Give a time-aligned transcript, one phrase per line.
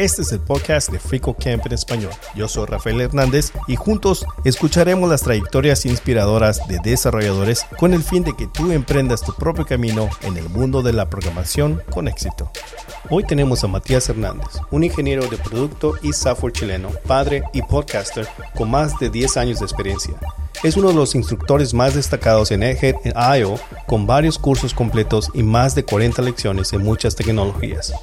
[0.00, 2.10] Este es el podcast de Frico Camp en español.
[2.34, 8.24] Yo soy Rafael Hernández y juntos escucharemos las trayectorias inspiradoras de desarrolladores con el fin
[8.24, 12.50] de que tú emprendas tu propio camino en el mundo de la programación con éxito.
[13.10, 18.26] Hoy tenemos a Matías Hernández, un ingeniero de producto y software chileno, padre y podcaster
[18.56, 20.14] con más de 10 años de experiencia.
[20.62, 23.54] Es uno de los instructores más destacados en Egghead en IO,
[23.86, 27.94] con varios cursos completos y más de 40 lecciones en muchas tecnologías.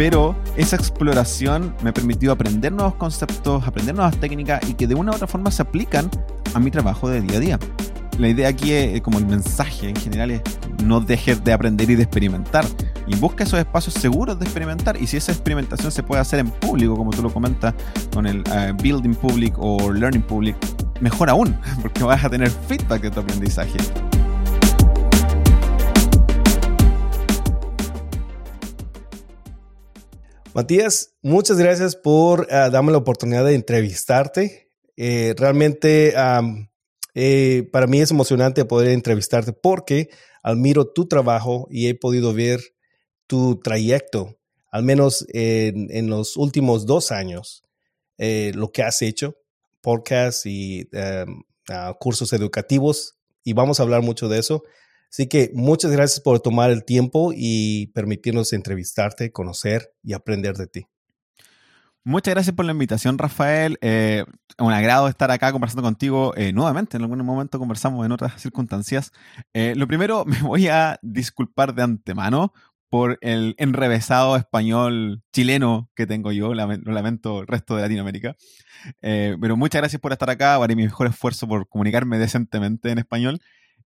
[0.00, 5.12] pero esa exploración me permitió aprender nuevos conceptos, aprender nuevas técnicas y que de una
[5.12, 6.10] u otra forma se aplican
[6.54, 7.58] a mi trabajo de día a día.
[8.18, 10.42] La idea aquí es, como el mensaje en general es
[10.84, 12.64] no dejes de aprender y de experimentar.
[13.06, 15.00] Y busca esos espacios seguros de experimentar.
[15.00, 17.74] Y si esa experimentación se puede hacer en público como tú lo comentas
[18.12, 20.56] con el uh, building public o learning public
[21.00, 23.78] mejor aún porque vas a tener feedback de tu aprendizaje.
[30.52, 34.72] Matías, muchas gracias por uh, darme la oportunidad de entrevistarte.
[34.96, 36.66] Eh, realmente um,
[37.14, 40.10] eh, para mí es emocionante poder entrevistarte porque
[40.42, 42.60] admiro tu trabajo y he podido ver
[43.26, 44.38] tu trayecto,
[44.70, 47.62] al menos en, los últimos dos años,
[48.18, 49.36] eh, lo que has hecho,
[49.80, 54.62] podcast y um, uh, cursos educativos, y vamos a hablar mucho de eso.
[55.10, 60.66] Así que muchas gracias por tomar el tiempo y permitirnos entrevistarte, conocer y aprender de
[60.68, 60.86] ti.
[62.04, 63.76] Muchas gracias por la invitación, Rafael.
[63.82, 64.24] Eh,
[64.58, 66.96] un agrado estar acá conversando contigo eh, nuevamente.
[66.96, 69.12] En algún momento conversamos en otras circunstancias.
[69.52, 72.54] Eh, lo primero, me voy a disculpar de antemano
[72.88, 76.54] por el enrevesado español chileno que tengo yo.
[76.54, 78.34] Lo lamento el resto de Latinoamérica.
[79.00, 80.54] pero muchas gracias por estar acá.
[80.54, 83.40] Haré mi mejor esfuerzo por comunicarme decentemente en español.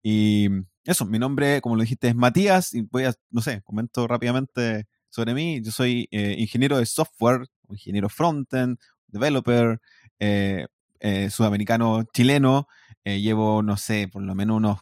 [0.03, 0.49] Y
[0.85, 4.87] eso, mi nombre, como lo dijiste, es Matías y voy a, no sé, comento rápidamente
[5.11, 5.61] sobre mí.
[5.63, 8.79] Yo soy eh, ingeniero de software, ingeniero frontend,
[9.09, 9.81] developer,
[10.19, 10.67] eh,
[11.01, 12.69] eh, sudamericano chileno.
[13.05, 14.79] llevo, no sé, por lo menos unos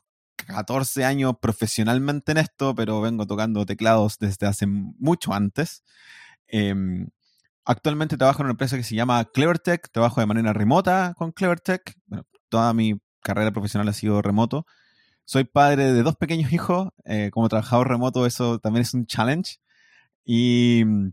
[0.47, 5.83] 14 años profesionalmente en esto, pero vengo tocando teclados desde hace mucho antes.
[6.49, 7.09] Em,
[7.65, 11.95] actualmente trabajo en una empresa que se llama CleverTech, trabajo de manera remota con CleverTech.
[12.49, 14.67] Toda mi carrera profesional ha sido remoto.
[15.25, 16.89] Soy padre de dos pequeños hijos.
[17.05, 19.59] Eh, como trabajador remoto, eso también es un challenge.
[20.31, 21.13] Y mm,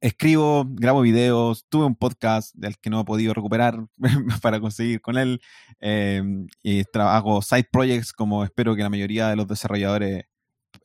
[0.00, 3.84] escribo, grabo videos, tuve un podcast del que no he podido recuperar
[4.42, 5.40] para conseguir con él.
[5.80, 6.22] Eh,
[6.62, 10.26] y hago side projects como espero que la mayoría de los desarrolladores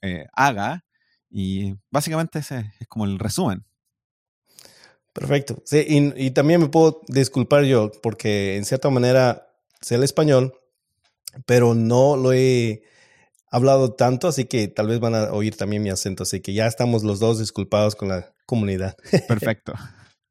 [0.02, 0.84] eh, haga.
[1.30, 3.63] Y básicamente ese es como el resumen.
[5.13, 5.62] Perfecto.
[5.63, 9.46] Sí, y, y, también me puedo disculpar yo porque en cierta manera
[9.80, 10.56] sé el español,
[11.46, 12.81] pero no lo he
[13.53, 16.66] hablado tanto, así que tal vez van a oír también mi acento, así que ya
[16.66, 18.97] estamos los dos disculpados con la comunidad.
[19.28, 19.74] Perfecto.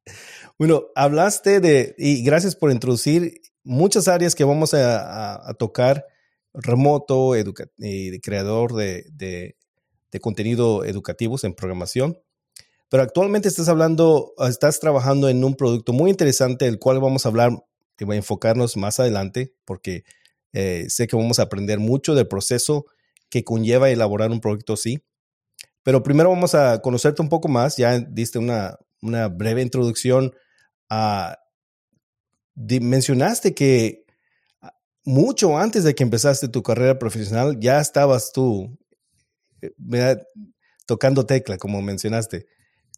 [0.59, 6.05] bueno, hablaste de, y gracias por introducir muchas áreas que vamos a, tocar,
[6.53, 9.56] remoto, y creador de, de,
[10.11, 12.19] de contenido educativos en programación.
[12.88, 17.28] Pero actualmente estás hablando, estás trabajando en un producto muy interesante, el cual vamos a
[17.28, 17.53] hablar,
[17.97, 20.03] que voy a enfocarnos más adelante, porque
[20.53, 22.87] eh, sé que vamos a aprender mucho del proceso
[23.32, 25.03] que conlleva elaborar un proyecto así.
[25.82, 27.78] Pero primero vamos a conocerte un poco más.
[27.78, 30.34] Ya diste una, una breve introducción.
[30.91, 31.38] A,
[32.54, 34.04] mencionaste que
[35.04, 38.78] mucho antes de que empezaste tu carrera profesional ya estabas tú
[39.62, 40.16] eh,
[40.84, 42.44] tocando tecla, como mencionaste.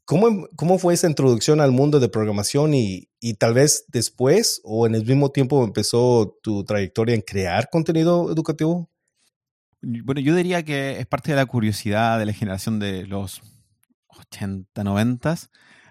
[0.05, 4.89] ¿Cómo, ¿Cómo, fue esa introducción al mundo de programación y, y, tal vez después o
[4.89, 8.91] en el mismo tiempo empezó tu trayectoria en crear contenido educativo?
[9.87, 13.43] Bueno, yo diría que es parte de la curiosidad de la generación de los
[14.09, 15.37] 80, 90.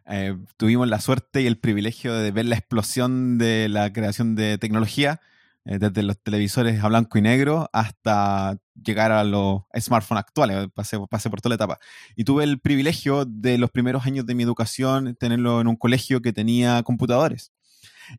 [0.07, 4.57] Eh, tuvimos la suerte y el privilegio de ver la explosión de la creación de
[4.57, 5.21] tecnología
[5.65, 10.97] eh, desde los televisores a blanco y negro hasta llegar a los smartphones actuales, pasé,
[11.09, 11.79] pasé, por toda la etapa.
[12.15, 16.21] Y tuve el privilegio de los primeros años de mi educación tenerlo en un colegio
[16.21, 17.53] que tenía computadores.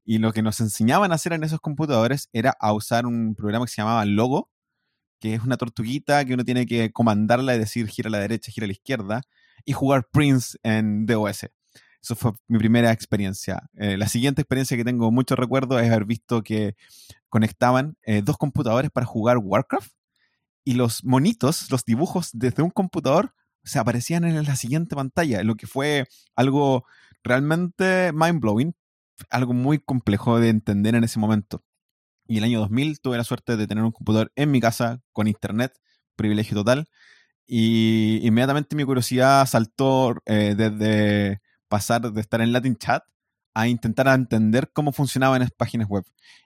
[0.04, 3.66] Y lo que nos enseñaban a hacer en esos computadores era a usar un programa
[3.66, 4.50] que se llamaba Logo,
[5.24, 8.52] que es una tortuguita que uno tiene que comandarla y decir gira a la derecha,
[8.52, 9.22] gira a la izquierda,
[9.64, 11.46] y jugar Prince en DOS.
[12.02, 13.70] Eso fue mi primera experiencia.
[13.72, 16.76] Eh, la siguiente experiencia que tengo mucho recuerdo es haber visto que
[17.30, 19.92] conectaban eh, dos computadores para jugar Warcraft
[20.62, 25.54] y los monitos, los dibujos desde un computador se aparecían en la siguiente pantalla, lo
[25.54, 26.06] que fue
[26.36, 26.84] algo
[27.22, 28.74] realmente mind blowing,
[29.30, 31.64] algo muy complejo de entender en ese momento.
[32.26, 35.28] Y el año 2000 tuve la suerte de tener un computador en mi casa con
[35.28, 35.72] internet,
[36.16, 36.86] privilegio total.
[37.46, 43.02] Y inmediatamente mi curiosidad saltó eh, desde pasar de estar en Latin Chat
[43.54, 46.04] a intentar entender cómo funcionaban las páginas web.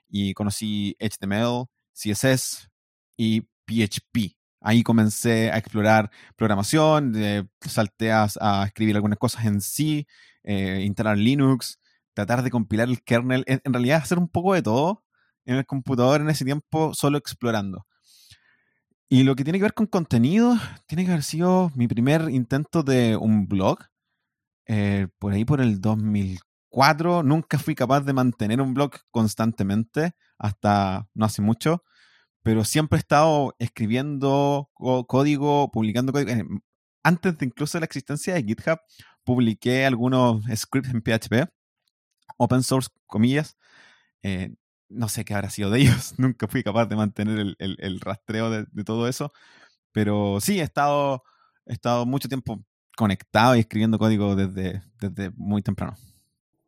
[0.09, 2.69] Y conocí HTML, CSS
[3.17, 4.35] y PHP.
[4.61, 7.13] Ahí comencé a explorar programación,
[7.61, 8.27] salté a,
[8.65, 10.05] escribir algunas cosas en C,
[10.43, 11.79] eh, instalar Linux,
[12.13, 15.03] tratar de compilar el kernel, en, realidad hacer un poco de todo
[15.49, 17.85] en el computador en ese tiempo, solo explorando.
[19.09, 20.55] Y lo que tiene que ver con contenido,
[20.85, 23.79] tiene que haber sido mi primer intento de un blog,
[24.67, 27.23] eh, por ahí por el 2004.
[27.23, 31.83] Nunca fui capaz de mantener un blog constantemente, hasta no hace mucho,
[32.43, 34.69] pero siempre he estado escribiendo
[35.07, 36.31] código, publicando código.
[37.03, 38.79] Antes de incluso la existencia de GitHub,
[39.23, 41.49] publiqué algunos scripts en PHP,
[42.37, 43.57] open source, comillas.
[44.21, 44.53] Eh,
[44.89, 46.13] no sé qué habrá sido de ellos.
[46.17, 49.31] Nunca fui capaz de mantener el, rastreo de, todo eso.
[49.91, 51.23] Pero sí, he estado,
[51.65, 52.63] he estado mucho tiempo
[52.97, 55.95] conectado y escribiendo código desde, desde muy temprano.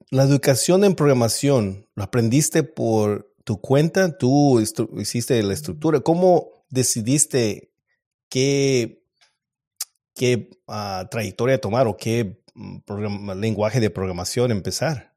[0.09, 4.17] La educación en programación, ¿lo aprendiste por tu cuenta?
[4.17, 6.01] ¿Tú hiciste la estructura?
[6.01, 7.71] ¿Cómo decidiste
[8.29, 9.03] qué,
[10.15, 15.10] qué ah, trayectoria tomar o qué mm, lenguaje de programación empezar?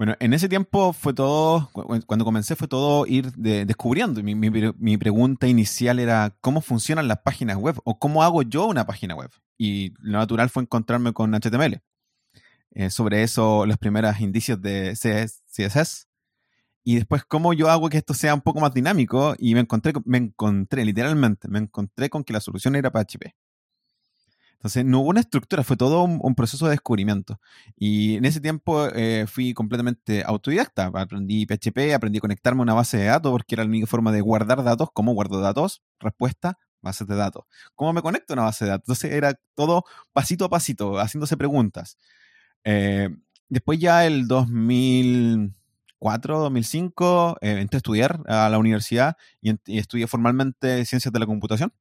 [0.00, 1.68] Bueno, en ese tiempo fue todo,
[2.06, 4.22] cuando comencé fue todo ir descubriendo.
[4.22, 7.76] Mi, mi, pregunta inicial era, ¿cómo funcionan las páginas web?
[7.84, 9.30] ¿O cómo hago yo una página web?
[9.58, 11.82] Y lo natural fue encontrarme con HTML.
[12.70, 16.08] Eh, sobre eso, los primeros indicios de CSS.
[16.82, 19.34] Y después, ¿cómo yo hago que esto sea un poco más dinámico?
[19.38, 23.34] Y me encontré, me encontré, literalmente, me encontré con que la solución era PHP.
[24.60, 27.40] Entonces, no hubo una estructura, fue todo un, proceso de descubrimiento.
[27.76, 30.90] Y en ese tiempo eh, fui completamente autodidacta.
[30.94, 34.12] Aprendí PHP, aprendí a conectarme a una base de datos porque era la única forma
[34.12, 34.90] de guardar datos.
[34.92, 35.82] ¿Cómo guardo datos?
[35.98, 37.44] Respuesta, bases de datos.
[37.74, 38.84] ¿Cómo me conecto a una base de datos?
[38.84, 41.96] Entonces, era todo pasito a pasito, haciéndose preguntas.
[42.64, 43.08] Eh,
[43.48, 50.84] después ya el 2004, 2005, eh, entré a estudiar a la universidad y estudié formalmente
[50.84, 51.72] ciencias de la computación.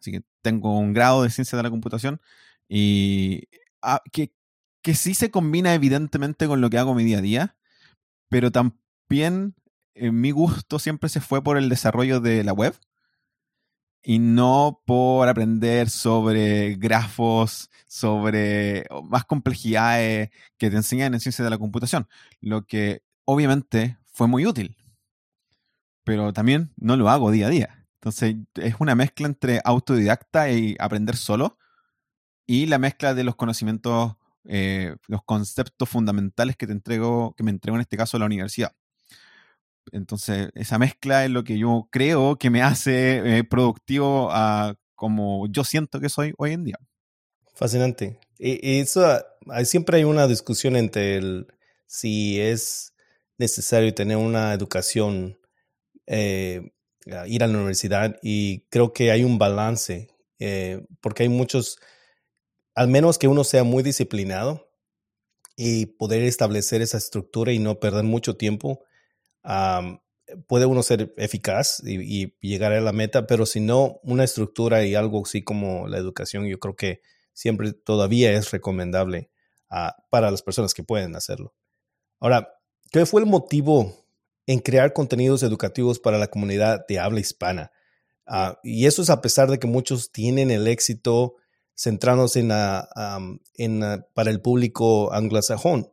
[0.00, 2.20] Así que tengo un grado de ciencia de la computación
[2.68, 3.48] y
[3.82, 4.32] ah, que,
[4.82, 7.56] que sí se combina evidentemente con lo que hago mi día a día,
[8.28, 9.54] pero también
[9.94, 12.74] eh, mi gusto siempre se fue por el desarrollo de la web
[14.02, 21.50] y no por aprender sobre grafos, sobre más complejidades que te enseñan en ciencia de
[21.50, 22.08] la computación,
[22.40, 24.76] lo que obviamente fue muy útil,
[26.04, 27.79] pero también no lo hago día a día.
[28.00, 31.58] Entonces es una mezcla entre autodidacta y aprender solo
[32.46, 34.14] y la mezcla de los conocimientos,
[34.44, 38.72] eh, los conceptos fundamentales que te entrego, que me entrego en este caso la universidad.
[39.92, 45.46] Entonces esa mezcla es lo que yo creo que me hace eh, productivo a como
[45.48, 46.78] yo siento que soy hoy en día.
[47.54, 48.18] Fascinante.
[48.38, 49.06] Y, eso,
[49.64, 51.20] siempre hay una discusión entre
[51.86, 52.94] si es
[53.36, 55.38] necesario tener una educación
[56.06, 56.72] eh,
[57.26, 60.08] ir a la universidad y creo que hay un balance,
[60.38, 61.78] eh, porque hay muchos,
[62.74, 64.70] al menos que uno sea muy disciplinado
[65.56, 68.84] y poder establecer esa estructura y no perder mucho tiempo,
[70.46, 74.94] puede uno ser eficaz y, llegar a la meta, pero si no, una estructura y
[74.94, 79.30] algo así como la educación, yo creo que siempre todavía es recomendable
[79.68, 81.54] ah, para las personas que pueden hacerlo.
[82.20, 82.54] Ahora,
[82.90, 83.99] ¿qué fue el motivo
[84.50, 87.70] en crear contenidos educativos para la comunidad de habla hispana.
[88.26, 91.36] Ah, y eso es a pesar de que muchos tienen el éxito
[91.76, 95.92] centrándose en, para el público anglosajón.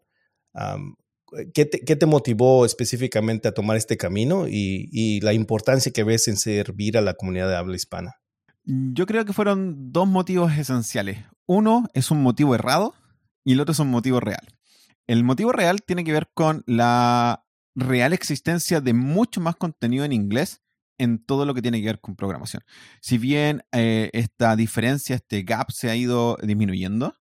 [1.54, 6.98] ¿qué, te, motivó específicamente a tomar este camino y la importancia que ves en servir
[6.98, 8.16] a la comunidad de habla hispana?
[8.64, 11.20] Yo creo que fueron dos motivos esenciales.
[11.46, 12.96] Uno es un motivo errado
[13.44, 14.58] y el otro es un motivo real.
[15.06, 17.47] El motivo real tiene que ver con la
[17.78, 20.62] real existencia de mucho más contenido en inglés
[20.98, 22.64] en todo lo que tiene que ver con programación.
[23.02, 27.16] Si bien eh, esta diferencia, este gap se ha ido disminuyendo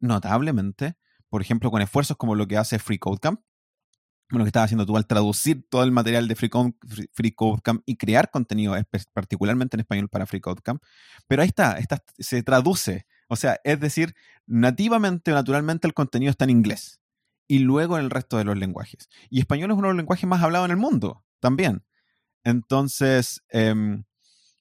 [0.00, 0.96] notablemente,
[1.28, 3.40] por ejemplo, con esfuerzos como lo que hace Free Code Camp,
[4.28, 7.96] lo que estás haciendo tú al traducir todo el material de Free Code, Camp y
[7.96, 8.74] crear contenido,
[9.12, 10.82] particularmente en español para Free Code Camp,
[11.28, 14.16] pero ahí está, está, se traduce, o sea, es decir,
[14.46, 17.01] nativamente o naturalmente el contenido está en inglés
[17.52, 19.10] y luego en el resto de los lenguajes.
[19.28, 21.84] Y español es uno de los lenguajes más hablados en el mundo también.
[22.44, 24.04] Entonces, em,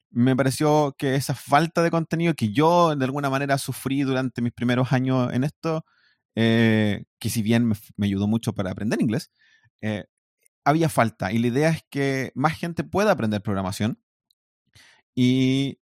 [0.09, 4.51] me pareció que esa falta de contenido que yo de alguna manera sufrí durante mis
[4.51, 5.85] primeros años en esto,
[6.35, 9.31] eh, que si bien me, ayudó mucho para aprender inglés,
[9.81, 10.05] eh,
[10.65, 11.31] había falta.
[11.31, 14.01] Y la idea es que más gente pueda aprender programación
[15.15, 15.79] y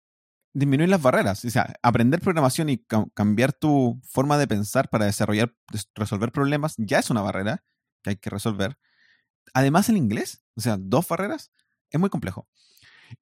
[0.54, 1.44] disminuir las barreras.
[1.44, 5.54] O sea, aprender programación y cambiar tu forma de pensar para desarrollar,
[5.94, 7.64] resolver problemas ya es una barrera
[8.02, 8.78] que hay que resolver.
[9.52, 11.52] Además, el inglés, o sea, dos barreras,
[11.90, 12.48] es muy complejo.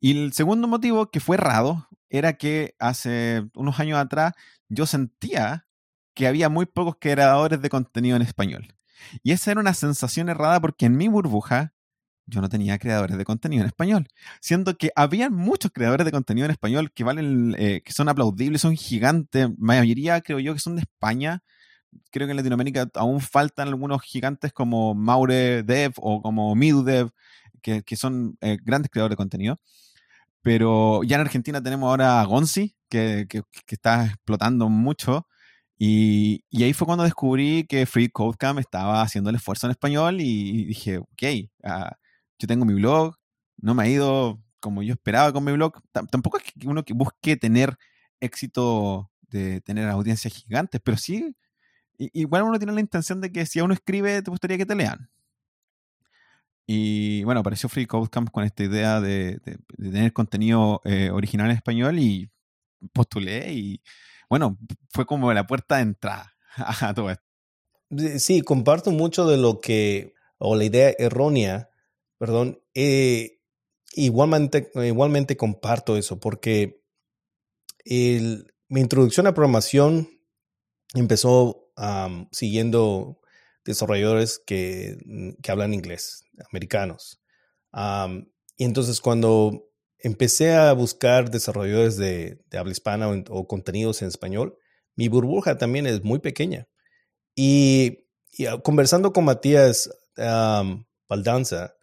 [0.01, 4.35] Y el segundo motivo que fue errado era que hace unos años atrás
[4.69, 5.67] yo sentía
[6.15, 8.77] que había muy pocos creadores de contenido en español.
[9.23, 11.75] Y esa era una sensación errada porque en mi burbuja
[12.33, 14.09] yo no tenía creadores de contenido en español.
[14.41, 18.63] Siendo que había muchos creadores de contenido en español que valen, eh, que son aplaudibles,
[18.63, 19.49] son gigantes.
[19.59, 21.43] mayoría creo yo que son de España.
[22.11, 27.11] Creo que en Latinoamérica aún faltan algunos gigantes como Maure Dev o como Midu Dev,
[27.63, 29.61] que, son eh, grandes creadores de contenido.
[30.43, 35.27] Pero ya en Argentina tenemos ahora a Gonzi, que, que, está explotando mucho.
[35.79, 38.11] Y, y, ahí fue cuando descubrí que Free
[38.59, 41.23] estaba haciendo el esfuerzo en español y dije, ok,
[41.65, 41.91] uh,
[42.43, 43.17] yo tengo mi blog,
[43.59, 45.75] no me ha ido como yo esperaba con mi blog.
[45.93, 47.77] tampoco es que uno que busque tener
[48.21, 51.35] éxito de tener audiencias gigantes, pero sí,
[51.97, 55.09] igual uno tiene la intención de que si uno escribe, te gustaría que te lean.
[56.67, 59.41] Y bueno, apareció Free Code Camp con esta idea de,
[59.77, 62.31] tener contenido eh, original en español y
[62.93, 63.83] postulé y
[64.29, 64.59] bueno,
[64.89, 67.25] fue como la puerta de entrada a todo esto.
[68.19, 71.69] Sí, comparto mucho de lo que, o la idea errónea
[72.23, 73.41] perdón, eh,
[73.95, 76.81] igualmente, igualmente comparto eso, porque
[77.85, 80.09] mi introducción a programación
[80.95, 81.73] empezó
[82.31, 83.19] siguiendo
[83.65, 84.99] desarrolladores que,
[85.43, 87.21] que, hablan inglés, americanos.
[88.57, 94.57] y entonces cuando empecé a buscar desarrolladores de, habla hispana o, contenidos en español,
[94.95, 96.69] mi burbuja también es muy pequeña.
[97.35, 98.07] Y,
[98.49, 99.91] ah, conversando con Matías
[101.09, 101.75] Baldanza,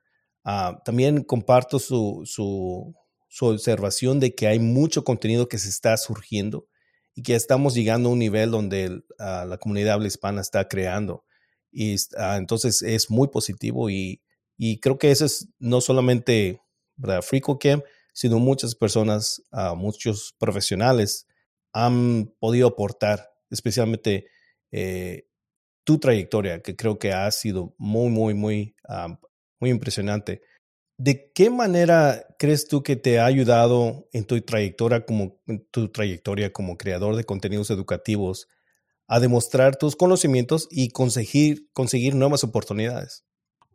[0.43, 2.95] Ah, también comparto su, su,
[3.41, 6.67] observación de que hay mucho contenido que se está surgiendo
[7.15, 11.25] y que estamos llegando a un nivel donde ah, la comunidad habla hispana está creando.
[11.71, 14.21] Y ah, entonces es muy positivo y,
[14.57, 16.61] y, creo que eso es no solamente
[16.97, 19.41] FreeCodeCamp, sino muchas personas,
[19.77, 21.27] muchos profesionales
[21.71, 24.27] han podido aportar, especialmente
[24.71, 25.27] eh,
[25.83, 28.75] tu trayectoria, que creo que ha sido muy, muy, muy
[29.59, 30.41] muy impresionante.
[30.97, 36.51] ¿De qué manera crees tú que te ha ayudado en tu trayectoria como, tu trayectoria
[36.51, 38.47] como creador de contenidos educativos
[39.07, 43.23] a demostrar tus conocimientos y conseguir, conseguir nuevas oportunidades?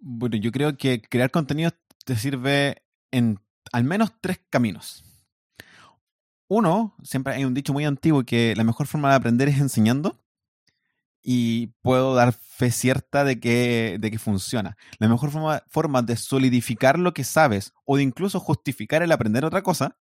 [0.00, 1.70] Bueno, yo creo que crear contenido
[2.04, 3.38] te sirve en
[3.72, 5.04] al menos tres caminos.
[6.46, 10.23] Uno, siempre hay un dicho muy antiguo que la mejor forma de aprender es enseñando
[11.26, 14.76] y puedo dar fe cierta de que, de que funciona.
[14.98, 19.44] La mejor forma, forma de solidificar lo que sabes o de incluso justificar el aprender
[19.44, 19.98] otra cosa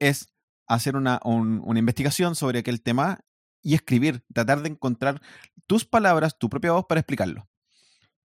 [0.00, 0.28] es
[0.66, 3.20] hacer una, una investigación sobre aquel tema
[3.62, 5.22] y escribir, tratar de encontrar
[5.66, 7.48] tus palabras, tu propia voz para explicarlo.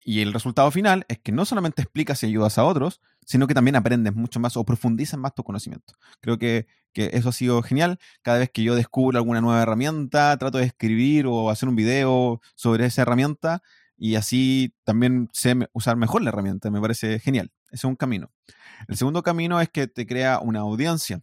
[0.03, 3.53] Y el resultado final es que no solamente explicas y ayudas a otros, sino que
[3.53, 5.93] también aprendes mucho más o profundizas más tu conocimiento.
[6.21, 7.99] Creo que, eso ha sido genial.
[8.21, 12.41] Cada vez que yo descubro alguna nueva herramienta, trato de escribir o hacer un video
[12.55, 13.61] sobre esa herramienta
[13.97, 16.69] y así también sé usar mejor la herramienta.
[16.69, 17.51] Me parece genial.
[17.67, 18.31] Ese es un camino.
[18.89, 21.21] El segundo camino es que te crea una audiencia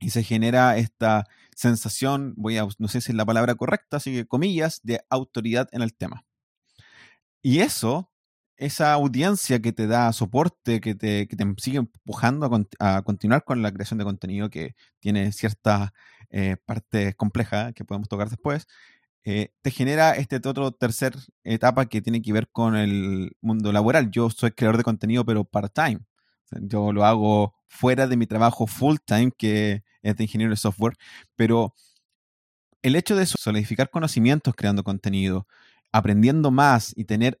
[0.00, 4.12] y se genera esta sensación, voy a, no sé si es la palabra correcta, así
[4.12, 6.24] que comillas, de autoridad en el tema.
[7.42, 8.10] Y eso
[8.60, 13.62] esa audiencia que te da soporte, que te, que te sigue empujando a, continuar con
[13.62, 15.90] la creación de contenido que tiene ciertas
[16.30, 18.66] eh, partes complejas que podemos tocar después,
[19.24, 24.10] eh, te genera este otro tercer etapa que tiene que ver con el mundo laboral.
[24.10, 26.00] Yo soy creador de contenido, pero part-time.
[26.62, 30.96] Yo lo hago fuera de mi trabajo full-time, que es de ingeniero de software,
[31.36, 31.74] pero
[32.82, 35.46] el hecho de solidificar conocimientos creando contenido,
[35.92, 37.40] aprendiendo más y tener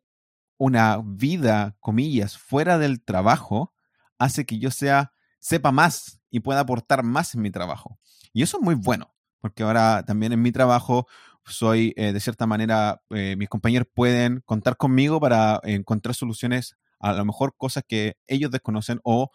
[0.58, 3.72] una vida, comillas, fuera del trabajo,
[4.18, 7.98] hace que yo sea, sepa más y pueda aportar más en mi trabajo.
[8.32, 11.06] Y eso es muy bueno, porque ahora también en mi trabajo
[11.46, 17.14] soy, eh, de cierta manera, eh, mis compañeros pueden contar conmigo para encontrar soluciones a
[17.14, 19.30] lo mejor cosas que ellos desconocen o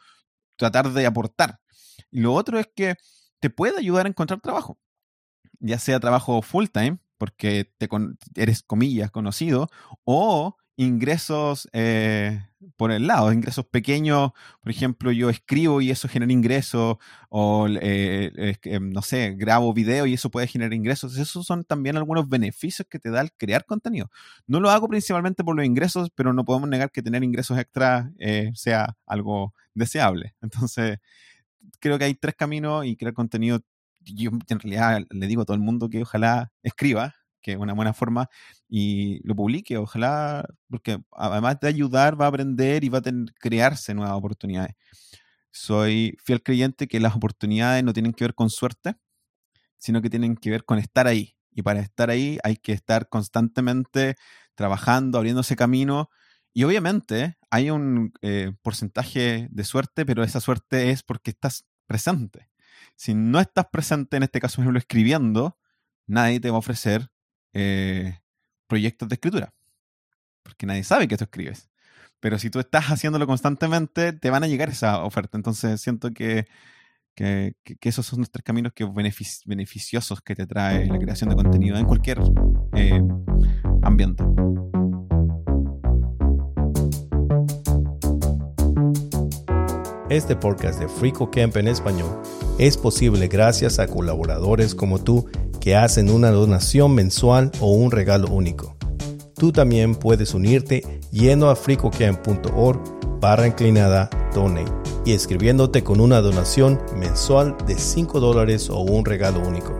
[0.55, 1.59] tratar de aportar.
[2.11, 2.95] Y lo otro es que
[3.39, 4.77] te puede ayudar a encontrar trabajo,
[5.59, 7.87] ya sea trabajo full time, porque te
[8.35, 9.69] eres comillas conocido,
[10.03, 12.41] o ingresos eh,
[12.75, 14.31] por el lado, ingresos pequeños,
[14.61, 16.97] por ejemplo, yo escribo y eso genera ingresos,
[17.29, 21.17] o eh, no sé, grabo video y eso puede generar ingresos.
[21.17, 24.09] Esos son también algunos beneficios que te da el crear contenido.
[24.47, 28.11] No lo hago principalmente por los ingresos, pero no podemos negar que tener ingresos extra
[28.19, 30.35] eh, sea algo deseable.
[30.41, 30.99] Entonces,
[31.79, 33.61] creo que hay tres caminos y crear contenido.
[34.05, 37.73] Yo en realidad le digo a todo el mundo que ojalá escriba, que es una
[37.73, 38.29] buena forma,
[38.67, 43.01] y lo publique, ojalá, porque además de ayudar, va a aprender y va a
[43.39, 44.75] crearse nuevas oportunidades.
[45.51, 48.95] Soy fiel creyente que las oportunidades no tienen que ver con suerte,
[49.77, 51.37] sino que tienen que ver con estar ahí.
[51.51, 54.15] Y para estar ahí hay que estar constantemente
[54.55, 56.09] trabajando, abriéndose camino.
[56.53, 62.49] Y obviamente hay un eh, porcentaje de suerte, pero esa suerte es porque estás presente.
[62.95, 65.57] Si no estás presente, en este caso, por ejemplo, escribiendo,
[66.07, 67.09] nadie te va a ofrecer
[67.53, 68.19] eh,
[68.67, 69.53] proyectos de escritura,
[70.43, 71.69] porque nadie sabe que tú escribes.
[72.19, 75.37] Pero si tú estás haciéndolo constantemente, te van a llegar esa oferta.
[75.37, 76.47] Entonces siento que,
[77.81, 78.85] esos son los tres caminos que
[79.45, 82.19] beneficiosos que te trae la creación de contenido en cualquier
[82.73, 83.01] eh,
[83.83, 84.23] ambiente.
[90.09, 92.21] Este podcast de Frico Camp en español
[92.59, 95.25] es posible gracias a colaboradores como tú
[95.59, 98.75] que hacen una donación mensual o un regalo único.
[99.35, 102.79] Tú también puedes unirte yendo a fricocamp.org
[103.19, 104.71] barra inclinada donate
[105.05, 109.75] y escribiéndote con una donación mensual de 5 dólares o un regalo único.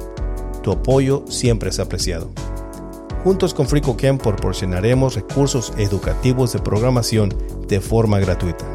[0.64, 2.32] Tu apoyo siempre es apreciado.
[3.24, 7.32] Juntos con FricoCamp proporcionaremos recursos educativos de programación
[7.68, 8.66] de forma gratuita.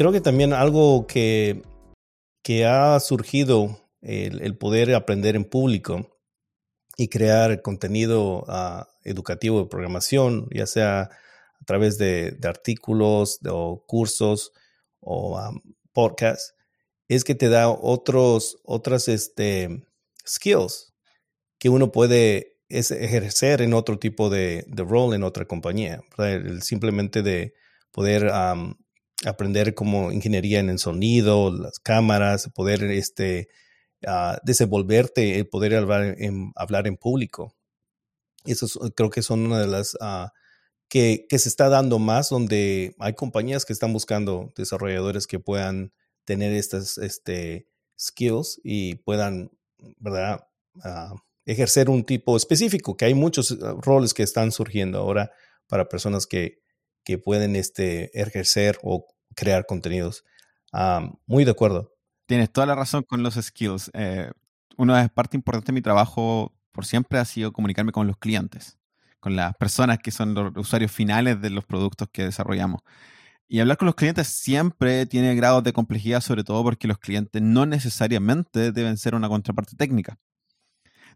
[0.00, 1.62] Creo que también algo que,
[2.42, 6.18] que ha surgido el, poder aprender en público
[6.96, 14.52] y crear contenido ah, educativo de programación, ya sea a través de, artículos o cursos
[15.00, 15.38] o
[15.92, 16.54] podcasts,
[17.08, 19.84] es que te da otros, otras este,
[20.26, 20.94] skills
[21.58, 26.00] que uno puede ejercer en otro tipo de, rol en otra compañía.
[26.62, 27.52] simplemente de
[27.92, 28.30] poder
[29.24, 33.48] aprender como ingeniería en el sonido, las cámaras, poder este,
[34.06, 37.54] uh, desenvolverte, el poder hablar en, hablar en público.
[38.44, 40.28] Eso creo que son una de las uh,
[40.88, 45.92] que, que, se está dando más, donde hay compañías que están buscando desarrolladores que puedan
[46.24, 47.66] tener estas este,
[47.98, 49.50] skills y puedan,
[49.98, 50.46] ¿verdad?
[50.76, 55.32] Uh, ejercer un tipo específico, que hay muchos roles que están surgiendo ahora
[55.66, 56.60] para personas que,
[57.04, 60.24] que pueden este, ejercer o crear contenidos.
[61.26, 61.92] muy de acuerdo.
[62.26, 63.90] Tienes toda la razón con los skills.
[63.94, 64.30] Eh,
[64.76, 68.78] una parte importante de mi trabajo por siempre ha sido comunicarme con los clientes,
[69.18, 72.82] con las personas que son los usuarios finales de los productos que desarrollamos.
[73.48, 77.42] Y hablar con los clientes siempre tiene grados de complejidad, sobre todo porque los clientes
[77.42, 80.18] no necesariamente deben ser una contraparte técnica.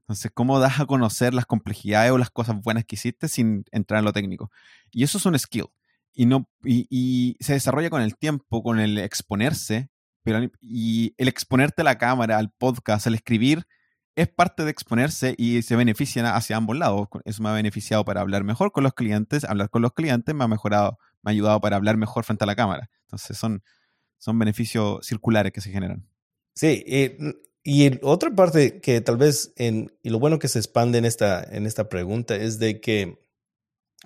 [0.05, 4.01] Entonces, ¿cómo das a conocer las complejidades o las cosas buenas que hiciste sin entrar
[4.01, 4.51] en lo técnico?
[4.91, 5.67] Y eso es un skill.
[6.13, 9.89] Y, no, y, se desarrolla con el tiempo, con el exponerse,
[10.23, 13.67] pero, y el exponerte a la cámara, al podcast, al escribir,
[14.15, 17.09] es parte de exponerse y se beneficia hacia ambos lados.
[17.25, 20.45] Eso me ha beneficiado para hablar mejor con los clientes, hablar con los clientes me
[20.45, 22.91] ha mejorado, me ha ayudado para hablar mejor frente a la cámara.
[23.07, 23.63] Entonces son,
[24.19, 26.07] son beneficios circulares que se generan.
[26.55, 26.85] Sí,
[27.67, 31.43] y otra parte que tal vez, en, y lo bueno que se expande en esta,
[31.43, 33.19] en esta pregunta es de que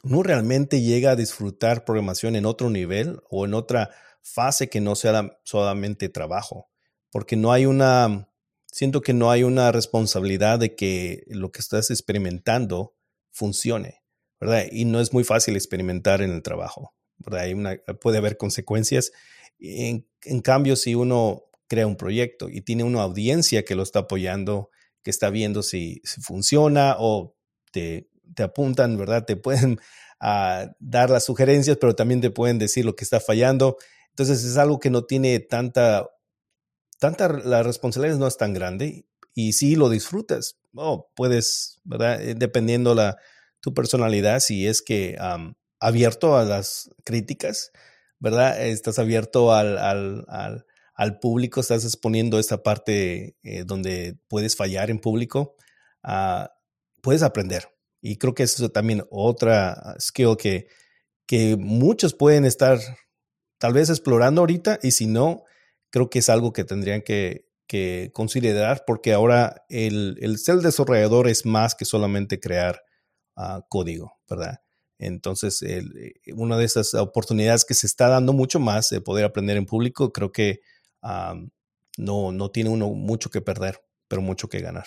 [0.05, 3.91] uno realmente llega a disfrutar programación en otro nivel o en otra
[4.23, 6.71] fase que no sea solamente trabajo,
[7.11, 8.31] porque no hay una,
[8.71, 12.95] siento que no hay una responsabilidad de que lo que estás experimentando
[13.33, 14.05] funcione,
[14.41, 14.67] ¿verdad?
[14.71, 17.81] Y no es muy fácil experimentar en el trabajo, ¿verdad?
[18.01, 19.11] Puede haber consecuencias.
[19.59, 24.01] En, en cambio, si uno crea un proyecto y tiene una audiencia que lo está
[24.01, 24.71] apoyando,
[25.03, 27.37] que está viendo si, funciona o
[27.71, 28.09] te,
[28.43, 29.25] apuntan, ¿verdad?
[29.25, 29.79] Te pueden
[30.21, 33.77] ah, dar las sugerencias, pero también te pueden decir lo que está fallando.
[34.11, 36.09] Entonces es algo que no tiene tanta,
[36.99, 42.21] tanta, la responsabilidad no es tan grande y si lo disfrutas, oh, puedes, ¿verdad?
[42.21, 43.19] Eh, dependiendo la,
[43.61, 45.17] tu personalidad, si es que
[45.79, 47.71] abierto a las críticas,
[48.19, 48.67] ¿verdad?
[48.67, 50.65] Estás abierto al
[50.99, 55.55] al público, estás exponiendo esta parte eh, donde puedes fallar en público,
[56.03, 56.53] ah,
[57.01, 57.69] puedes aprender.
[58.01, 60.67] Y creo que eso es también otra skill que,
[61.25, 62.81] que muchos pueden estar
[63.59, 65.45] tal vez explorando ahorita y si no,
[65.91, 71.29] creo que es algo que tendrían que, que considerar porque ahora el, el, ser desarrollador
[71.29, 72.83] es más que solamente crear
[73.37, 74.63] uh, código, ¿verdad?
[74.99, 75.85] Entonces, eh,
[76.35, 80.13] una de esas oportunidades que se está dando mucho más de poder aprender en público,
[80.13, 80.61] creo que
[81.03, 84.87] no, no tiene uno mucho que perder, pero mucho que ganar.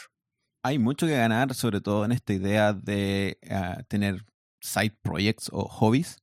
[0.64, 4.26] Hay mucho que ganar, sobre todo en esta idea de uh, tener
[4.62, 6.22] side projects o hobbies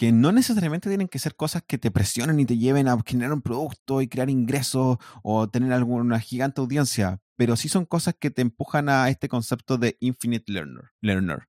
[0.00, 3.34] que no necesariamente tienen que ser cosas que te presionen y te lleven a generar
[3.34, 8.30] un producto y crear ingresos o tener alguna gigante audiencia, pero sí son cosas que
[8.30, 10.84] te empujan a este concepto de infinite learner.
[11.02, 11.48] learner.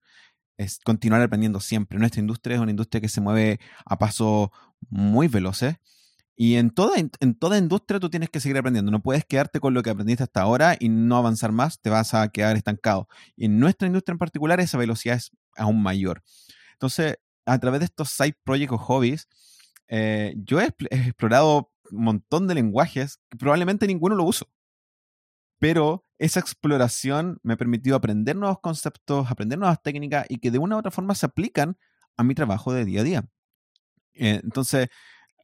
[0.57, 1.97] Es continuar aprendiendo siempre.
[1.97, 4.51] Nuestra industria es una industria que se mueve a paso
[4.89, 5.77] muy veloces.
[6.43, 8.89] Y en toda, en toda industria tú tienes que seguir aprendiendo.
[8.89, 12.15] No puedes quedarte con lo que aprendiste hasta ahora y no avanzar más, te vas
[12.15, 13.07] a quedar estancado.
[13.35, 16.23] Y en nuestra industria en particular esa velocidad es aún mayor.
[16.71, 19.27] Entonces, a través de estos side projects o hobbies,
[19.87, 24.49] eh, yo he, explorado un montón de lenguajes que probablemente ninguno lo uso.
[25.59, 30.57] Pero esa exploración me ha permitido aprender nuevos conceptos, aprender nuevas técnicas y que de
[30.57, 31.77] una u otra forma se aplican
[32.17, 33.25] a mi trabajo de día a día.
[34.15, 34.87] Eh, entonces,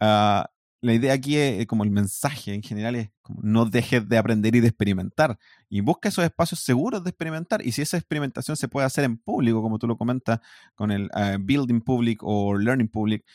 [0.01, 0.49] ah,
[0.81, 3.09] la idea aquí es, como el mensaje en general es
[3.41, 7.71] no dejes de aprender y de experimentar y busca esos espacios seguros de experimentar y
[7.71, 10.39] si esa experimentación se puede hacer en público como tú lo comentas
[10.75, 13.25] con el uh, building public o learning public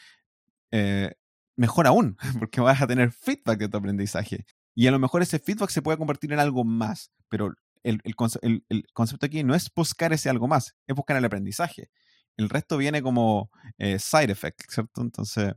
[0.70, 1.12] eh,
[1.56, 5.38] mejor aún porque vas a tener feedback de tu aprendizaje y a lo mejor ese
[5.38, 10.12] feedback se puede convertir en algo más pero el, el, concepto aquí no es buscar
[10.12, 11.90] ese algo más es buscar el aprendizaje
[12.36, 15.54] el resto viene como eh, side effect cierto entonces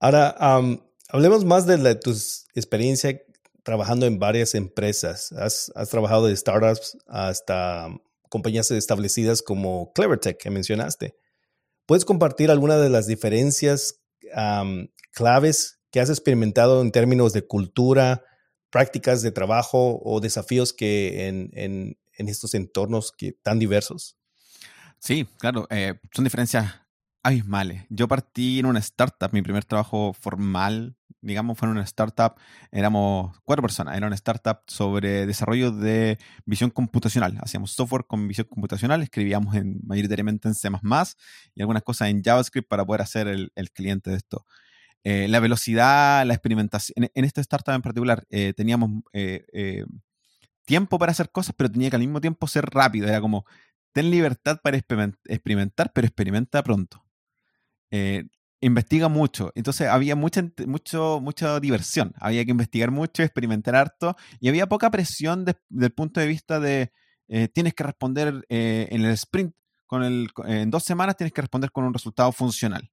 [0.00, 0.36] Ahora,
[1.08, 2.10] hablemos más de la, tu
[2.54, 3.20] experiencia
[3.62, 5.32] trabajando en varias empresas.
[5.32, 7.88] Has, trabajado de startups hasta
[8.28, 11.16] compañías establecidas como CleverTech que mencionaste.
[11.86, 14.00] ¿Puedes compartir alguna de las diferencias
[15.12, 18.24] claves que has experimentado en términos de cultura,
[18.70, 21.96] prácticas de trabajo o desafíos que en, en,
[22.28, 24.18] estos entornos que, tan diversos?
[24.98, 26.74] Sí, claro, eh, son diferencias
[27.22, 27.84] abismales.
[27.90, 32.34] Yo partí en una startup, mi primer trabajo formal, digamos, fue en una startup,
[32.70, 37.38] éramos cuatro personas, era una startup sobre desarrollo de visión computacional.
[37.40, 40.68] Hacíamos software con visión computacional, escribíamos en, mayoritariamente en C++
[41.54, 44.46] y algunas cosas en JavaScript para poder hacer el, cliente de esto.
[45.04, 49.84] Eh, la velocidad, la experimentación, en, esta startup en particular eh, teníamos eh,
[50.64, 53.44] tiempo para hacer cosas, pero tenía que al mismo tiempo ser rápido, era como,
[53.92, 57.07] ten libertad para experimentar, pero experimenta pronto.
[57.90, 58.24] Eh,
[58.60, 59.52] investiga mucho.
[59.54, 60.42] Entonces había mucha,
[61.20, 62.12] mucha diversión.
[62.18, 66.58] Había que investigar mucho, experimentar harto y había poca presión desde el punto de vista
[66.58, 66.92] de
[67.28, 69.54] eh, tienes que responder eh, en el sprint,
[69.86, 72.90] con el, en dos semanas tienes que responder con un resultado funcional.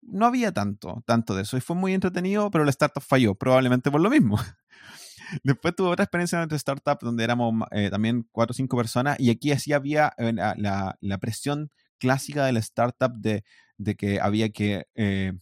[0.00, 3.88] No había tanto, tanto de eso y fue muy entretenido, pero la startup falló, probablemente
[3.88, 4.36] por lo mismo.
[5.44, 7.54] Después tuve otra experiencia en otra startup donde éramos
[7.90, 11.70] también cuatro o cinco personas y aquí así había la, la presión
[12.02, 13.44] clásica de la startup de
[13.82, 15.32] de que había que eh,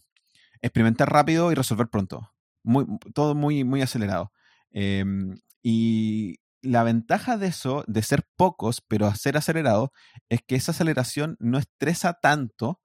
[0.61, 2.31] experimentar rápido y resolver pronto.
[2.63, 4.31] Muy, todo muy, muy acelerado.
[4.71, 9.91] Em, y la ventaja de eso, de ser pocos, pero ser acelerado,
[10.29, 12.79] es que esa aceleración no estresa tanto,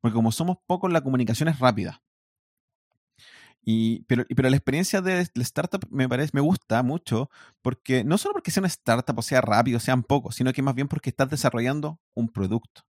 [0.00, 2.02] porque como somos pocos, la comunicación es rápida.
[3.62, 7.30] Y, pero, pero la experiencia de la startup me parece, me gusta mucho,
[7.62, 10.74] porque no solo porque sea una startup o sea rápido, sean pocos, sino que más
[10.74, 12.82] bien porque estás desarrollando un producto.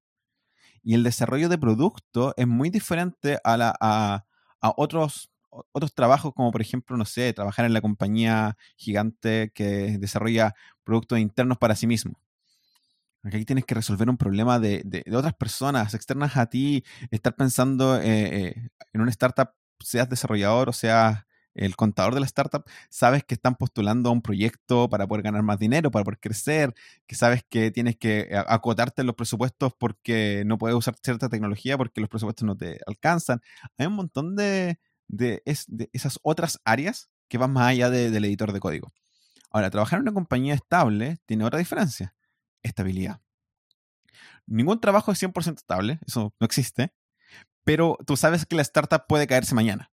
[0.84, 4.26] Y el desarrollo de producto es muy diferente a, la, a,
[4.76, 10.56] otros, otros trabajos, como por ejemplo, no sé, trabajar en la compañía gigante que desarrolla
[10.84, 12.20] productos internos para sí mismo.
[13.24, 17.98] Aquí tienes que resolver un problema de, de, otras personas externas a ti, estar pensando
[17.98, 23.24] eh, eh, en una startup, seas desarrollador o seas el contador de la startup, sabes
[23.24, 26.74] que están postulando a un proyecto para poder ganar más dinero, para poder crecer,
[27.08, 31.78] que sabes que tienes que eh, acotarte los presupuestos porque no puedes usar cierta tecnología
[31.78, 33.42] porque los presupuestos no te alcanzan.
[33.78, 35.44] Hay un montón de, de,
[35.94, 38.92] esas otras áreas que van más allá del editor de código.
[39.52, 42.16] Ahora, trabajar en una compañía estable tiene otra diferencia,
[42.64, 43.22] estabilidad.
[44.46, 46.94] Ningún trabajo es 100% estable, eso no existe,
[47.64, 49.92] pero tú sabes que la startup puede caerse mañana.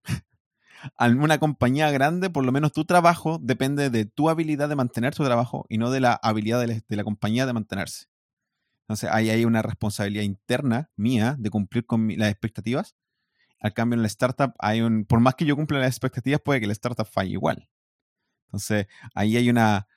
[0.99, 5.15] En una compañía grande, por lo menos tu trabajo depende de tu habilidad de mantener
[5.15, 8.07] tu trabajo y no de la habilidad de la, compañía de mantenerse.
[8.83, 12.97] Entonces ahí hay una responsabilidad interna mía de cumplir con las expectativas.
[13.61, 16.61] Al cambio en la startup hay un, por más que yo cumpla las expectativas, puede
[16.61, 17.69] que la startup falle igual.
[18.47, 19.89] Entonces ahí hay una,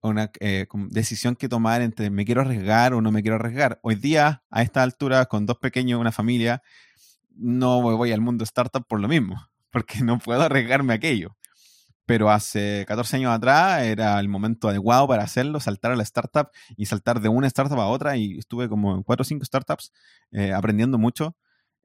[0.00, 3.80] una eh, decisión que tomar entre me quiero arriesgar o no me quiero arriesgar.
[3.82, 6.62] Hoy día, a esta altura, con dos pequeños, una familia,
[7.30, 11.36] no voy al mundo startup por lo mismo porque no puedo arriesgarme aquello.
[12.06, 16.48] pero hace 14 años atrás era el momento adecuado para hacerlo, saltar a la startup
[16.76, 19.92] y saltar de una startup a otra y estuve como en 4 o 5 startups
[20.32, 21.36] eh, aprendiendo mucho,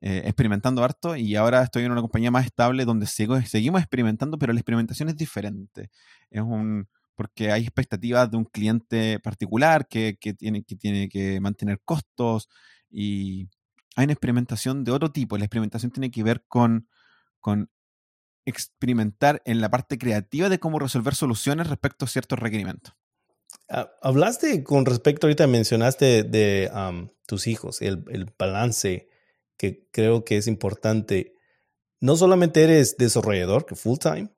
[0.02, 4.38] eh, experimentando harto y ahora estoy en una compañía más estable donde sigo, seguimos experimentando,
[4.40, 5.90] pero la experimentación es diferente.
[6.32, 11.40] Es un porque hay expectativas de un cliente particular que, que, tiene, que tiene que
[11.40, 12.50] mantener costos
[12.90, 13.50] y
[13.96, 15.38] hay una experimentación de otro tipo.
[15.38, 16.88] La experimentación tiene que ver con,
[17.44, 17.70] con
[18.46, 22.96] experimentar en la parte creativa de cómo resolver soluciones respecto a ciertos requerimientos.
[23.70, 26.72] Ah, hablaste con respecto, ahorita mencionaste de
[27.28, 29.10] tus hijos, el, el, balance
[29.58, 31.36] que creo que es importante.
[32.00, 34.30] No solamente eres desarrollador, que full time,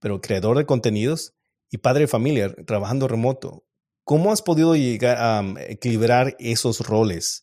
[0.00, 1.34] pero creador de contenidos
[1.70, 3.66] y padre de familia, trabajando remoto.
[4.04, 7.42] ¿Cómo has podido llegar a equilibrar esos roles?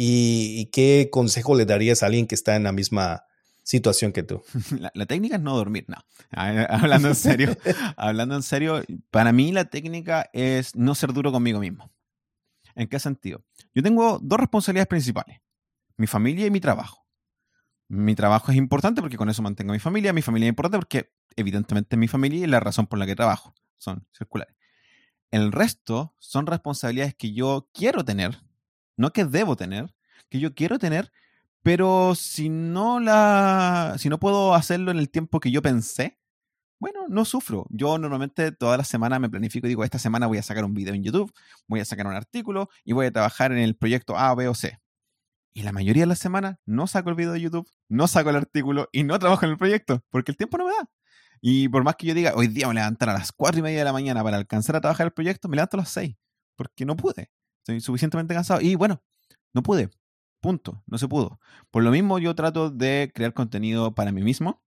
[0.00, 3.24] ¿Y, qué consejo le darías a alguien que está en la misma
[3.68, 4.42] situación que tú?
[4.94, 5.98] La, técnica es no dormir, no.
[6.30, 7.54] Hablando en serio,
[7.98, 11.92] hablando en serio, para mí la técnica es no ser duro conmigo mismo.
[12.74, 13.44] ¿En qué sentido?
[13.74, 15.40] Yo tengo dos responsabilidades principales,
[15.98, 17.06] mi familia y mi trabajo.
[17.88, 20.78] Mi trabajo es importante porque con eso mantengo a mi familia, mi familia es importante
[20.78, 24.54] porque evidentemente mi familia y la razón por la que trabajo son circulares.
[25.30, 28.40] El resto son responsabilidades que yo quiero tener,
[28.96, 29.94] no que debo tener,
[30.30, 31.12] que yo quiero tener,
[31.68, 36.18] pero si no la si no puedo hacerlo en el tiempo que yo pensé,
[36.80, 37.66] bueno, no sufro.
[37.68, 40.72] Yo normalmente toda la semana me planifico y digo, esta semana voy a sacar un
[40.72, 41.30] video en YouTube,
[41.66, 44.54] voy a sacar un artículo y voy a trabajar en el proyecto A, B o
[44.54, 44.80] C.
[45.52, 48.36] Y la mayoría de las semanas no saco el video de YouTube, no saco el
[48.36, 50.88] artículo y no trabajo en el proyecto, porque el tiempo no me da.
[51.42, 53.80] Y por más que yo diga, hoy día me levantar a las 4 y media
[53.80, 56.16] de la mañana para alcanzar a trabajar el proyecto, me levanto a las 6,
[56.56, 57.30] porque no pude.
[57.58, 58.62] Estoy suficientemente cansado.
[58.62, 59.02] Y bueno,
[59.52, 59.90] no pude.
[60.40, 60.82] Punto.
[60.86, 61.40] No se pudo.
[61.70, 64.62] Por lo mismo, yo trato de crear contenido para mí mismo.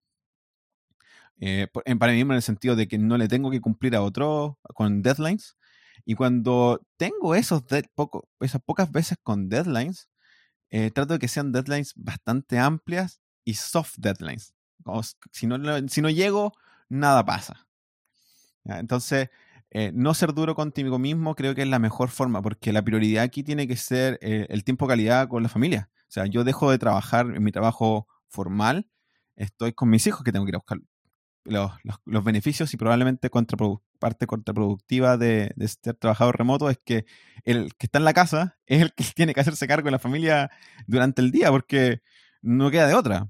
[1.39, 1.67] Eh,
[1.99, 4.59] para mí mismo en el sentido de que no le tengo que cumplir a otro
[4.75, 5.57] con deadlines.
[6.05, 7.63] Y cuando tengo esos
[7.95, 10.09] poco, esas pocas veces con deadlines,
[10.69, 14.53] eh, trato de que sean deadlines bastante amplias y soft deadlines.
[15.31, 16.53] si no llego,
[16.89, 17.67] nada pasa.
[18.65, 19.29] Entonces,
[19.73, 23.23] eh, no ser duro contigo mismo creo que es la mejor forma, porque la prioridad
[23.23, 25.89] aquí tiene que ser eh, el tiempo calidad con la familia.
[26.03, 28.89] O sea, yo dejo de trabajar en mi trabajo formal,
[29.37, 30.79] estoy con mis hijos que tengo que ir a buscar
[31.45, 31.71] los,
[32.05, 33.29] los, beneficios y probablemente
[33.99, 37.05] parte contraproductiva de, de, ser trabajador remoto es que
[37.45, 39.99] el que está en la casa es el que tiene que hacerse cargo de la
[39.99, 40.51] familia
[40.85, 42.01] durante el día porque
[42.41, 43.29] no queda de otra.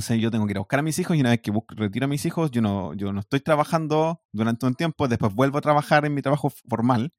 [0.00, 2.06] Sé, yo tengo que ir a buscar a mis hijos y una vez que retiro
[2.06, 5.60] a mis hijos, yo no, yo no estoy trabajando durante un tiempo, después vuelvo a
[5.60, 7.12] trabajar en mi trabajo formal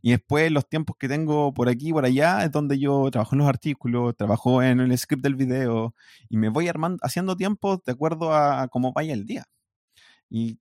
[0.00, 3.34] y después los tiempos que tengo por aquí y por allá es donde yo trabajo
[3.34, 5.94] en los artículos, trabajo en el script del video
[6.28, 9.44] y me voy armando, haciendo tiempo de acuerdo a cómo vaya el día.
[10.30, 10.58] Y,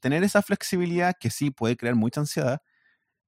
[0.00, 2.60] tener esa flexibilidad que sí puede crear mucha ansiedad,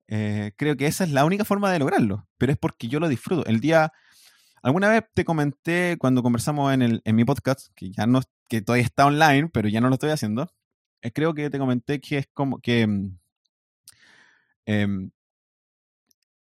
[0.09, 3.09] eh, creo que esa es la única forma de lograrlo, pero es porque yo lo
[3.09, 3.47] disfruto.
[3.47, 3.93] El día
[4.63, 8.61] Alguna vez te comenté cuando conversamos en, el, en mi podcast, que ya no, que
[8.61, 10.53] todavía está online, pero ya no lo estoy haciendo.
[11.03, 13.19] Eh, creo que te comenté que es como que mm,
[14.67, 15.11] em,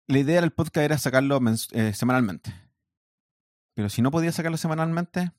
[0.07, 1.40] la idea del podcast era sacarlo
[1.73, 2.53] eh, semanalmente.
[3.75, 5.33] Pero si no podía sacarlo semanalmente,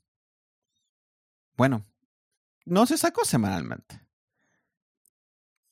[1.57, 1.86] bueno,
[2.65, 4.01] no se sacó semanalmente.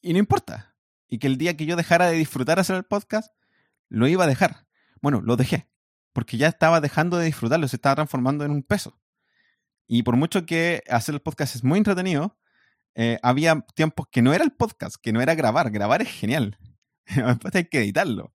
[0.01, 0.75] Y no importa.
[1.07, 3.33] Y que el día que yo dejara de disfrutar hacer el podcast,
[3.87, 4.67] lo iba a dejar.
[5.01, 5.69] Bueno, lo dejé
[6.13, 8.99] porque ya estaba dejando de disfrutarlo, se estaba transformando en un peso.
[9.87, 12.37] Y por mucho que hacer el podcast es muy entretenido,
[12.95, 15.71] eh, había tiempos que no era el podcast, que no era grabar.
[15.71, 16.57] Grabar es genial.
[17.15, 18.33] Después hay que editarlo.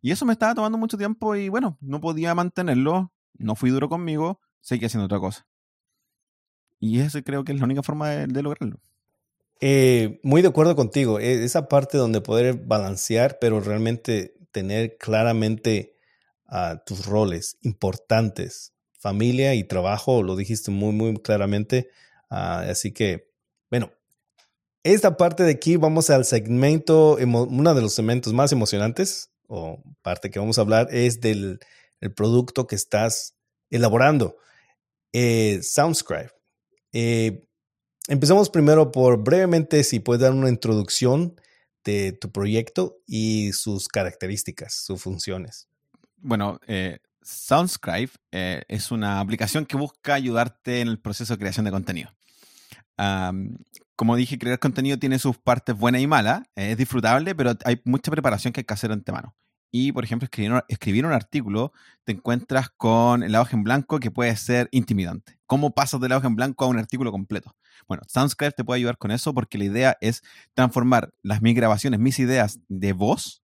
[0.00, 3.88] Y eso me estaba tomando mucho tiempo y bueno, no podía mantenerlo, no fui duro
[3.88, 5.46] conmigo, seguí haciendo otra cosa.
[6.78, 8.80] Y eso creo que es la única forma de, lograrlo.
[9.60, 11.18] Eh, muy de acuerdo contigo.
[11.18, 15.93] E, esa parte donde poder balancear, pero realmente tener claramente
[16.86, 21.88] tus roles importantes, familia y trabajo, lo dijiste muy, muy claramente.
[22.30, 23.30] Ah, así que,
[23.70, 23.92] bueno,
[24.82, 30.30] esta parte de aquí vamos al segmento, uno de los segmentos más emocionantes, o parte
[30.30, 31.58] que vamos a hablar, es del
[32.00, 33.34] el producto que estás
[33.70, 34.36] elaborando,
[35.12, 36.30] eh, Soundscribe.
[36.92, 37.46] Eh,
[38.08, 41.40] empezamos primero por brevemente, si puedes dar una introducción
[41.84, 45.68] de tu proyecto y sus características, sus funciones
[46.24, 51.64] bueno, eh, Soundscribe eh, es una aplicación que busca ayudarte en el proceso de creación
[51.64, 52.10] de contenido.
[53.96, 56.42] como dije, crear contenido tiene sus partes buenas y malas.
[56.56, 59.34] es disfrutable, pero hay mucha preparación que hay que hacer antemano.
[59.70, 61.72] Y, por ejemplo, escribir, escribir un artículo,
[62.04, 65.38] te encuentras con la hoja en blanco que puede ser intimidante.
[65.46, 67.56] ¿Cómo pasas de la hoja en blanco a un artículo completo?
[67.88, 70.22] Bueno, Soundscribe te puede ayudar con eso porque la idea es
[70.54, 73.43] transformar las mis grabaciones, mis ideas de voz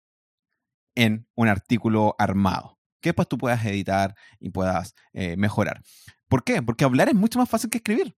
[0.94, 5.82] en un artículo armado que después tú puedas editar y puedas eh, mejorar.
[6.28, 6.62] ¿Por qué?
[6.62, 8.14] Porque hablar es mucho más fácil que escribir.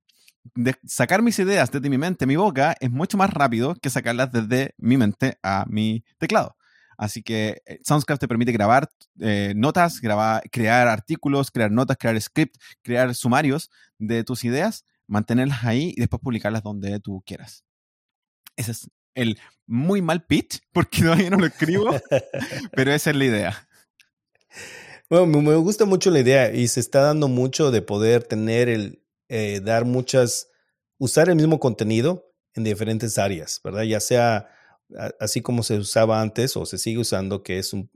[0.55, 4.33] De sacar mis ideas desde mi mente mi boca es mucho más rápido que sacarlas
[4.33, 6.57] desde mi mente a mi teclado.
[6.99, 8.89] Así que eh, Soundscribe te permite grabar
[9.21, 15.65] eh, notas, grabar, crear artículos, crear notas, crear script, crear sumarios de tus ideas, mantenerlas
[15.65, 17.65] ahí y después publicarlas donde tú quieras.
[18.57, 21.91] Ese es el muy mal pitch, porque todavía no lo escribo,
[22.73, 23.69] pero esa es la idea.
[25.09, 29.03] Bueno, me gusta mucho la idea y se está dando mucho de poder tener el,
[29.29, 30.49] eh, dar muchas,
[30.99, 33.83] usar el mismo contenido en diferentes áreas, ¿verdad?
[33.83, 34.49] Ya sea
[35.21, 37.91] así como se usaba antes o se sigue usando, que es un,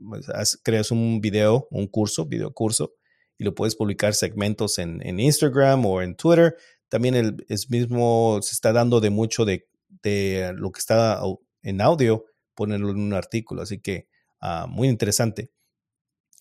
[0.63, 2.93] creas un video, un curso, video curso,
[3.37, 6.55] y lo puedes publicar segmentos en, en Instagram o en Twitter.
[6.89, 9.66] También el, es mismo, se está dando de mucho de,
[10.03, 11.21] de lo que está
[11.61, 13.61] en audio, ponerlo en un artículo.
[13.61, 14.07] Así que
[14.39, 15.51] ah, muy interesante.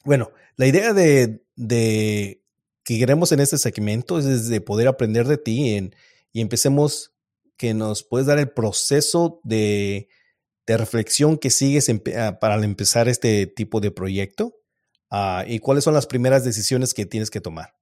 [0.05, 2.42] Bueno, la idea de, de,
[2.85, 5.90] que queremos en este segmento es de poder aprender de ti
[6.33, 7.12] y empecemos
[7.57, 10.09] que nos puedes dar el proceso de,
[10.66, 14.57] de reflexión que sigues ah, para empezar este tipo de proyecto
[15.11, 17.75] uh, y cuáles son las primeras decisiones que tienes que tomar.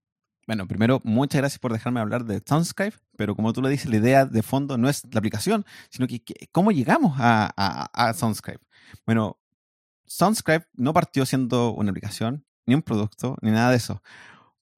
[0.46, 3.96] Bueno, primero, muchas gracias por dejarme hablar de Soundscribe, pero como tú lo dices, la
[3.96, 8.14] idea de fondo no es la aplicación, sino que, cómo llegamos a, a, a.
[9.06, 9.38] Bueno,
[10.06, 14.02] Soundscribe no partió siendo una aplicación, ni un producto, ni nada de eso.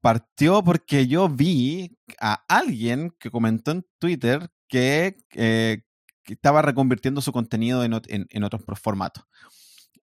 [0.01, 5.83] Partió porque yo vi a alguien que comentó en Twitter que, eh,
[6.25, 9.25] estaba reconvirtiendo su contenido en, en, otros formatos.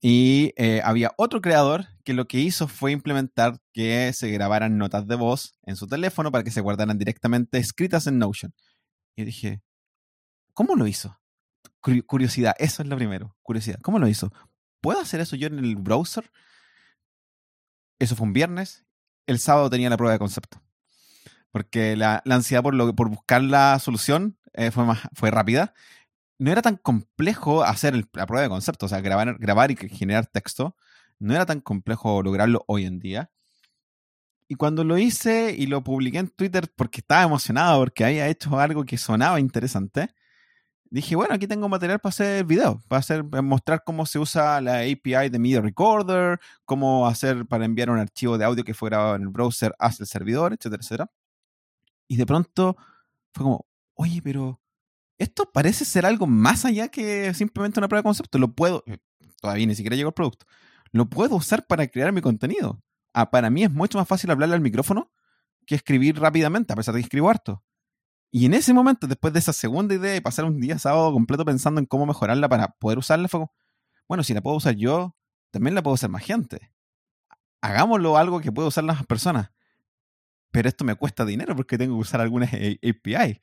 [0.00, 5.06] Y eh, había otro creador que lo que hizo fue implementar que se grabaran notas
[5.06, 8.54] de voz en su teléfono para que se guardaran directamente escritas en Notion.
[9.14, 9.62] Y dije,
[10.54, 11.20] ¿cómo lo hizo?
[11.80, 13.78] Curiosidad, eso es lo primero, curiosidad.
[13.82, 14.32] ¿Cómo lo hizo?
[14.80, 16.30] ¿puedo hacer eso yo en el browser?
[17.98, 18.84] Eso fue un viernes.
[19.26, 20.62] El sábado tenía la prueba de concepto.
[21.50, 25.74] Porque la, ansiedad por, buscar la solución eh, fue rápida.
[26.40, 30.26] No era tan complejo hacer la prueba de concepto, o sea, grabar, grabar y generar
[30.26, 30.74] texto.
[31.18, 33.30] No era tan complejo lograrlo hoy en día.
[34.48, 38.58] Y cuando lo hice y lo publiqué en Twitter porque estaba emocionado, porque había hecho
[38.58, 40.14] algo que sonaba interesante,
[40.86, 44.80] dije, bueno, aquí tengo material para hacer video, para hacer, mostrar cómo se usa la
[44.80, 49.16] API de Media Recorder, cómo hacer para enviar un archivo de audio que fue grabado
[49.16, 51.10] en el browser hacia el servidor, etcétera, etcétera.
[52.08, 52.76] Y de pronto
[53.34, 54.59] fue como, oye, pero
[55.20, 58.38] esto parece ser algo más allá que simplemente una prueba de concepto.
[58.38, 58.98] Lo puedo, eh,
[59.40, 60.46] todavía ni siquiera llegó el producto,
[60.92, 62.82] lo puedo usar para crear mi contenido.
[63.12, 65.12] Ah, para mí es mucho más fácil hablarle al micrófono
[65.66, 67.62] que escribir rápidamente, a pesar de que escribo harto.
[68.30, 71.44] Y en ese momento, después de esa segunda idea y pasar un día sábado completo
[71.44, 73.52] pensando en cómo mejorarla para poder usarla, fue como,
[74.08, 75.16] bueno, si la puedo usar yo,
[75.50, 76.72] también la puedo usar más gente.
[77.60, 79.50] Hagámoslo algo que pueda usar las personas.
[80.50, 83.40] Pero esto me cuesta dinero porque tengo que usar algunas API.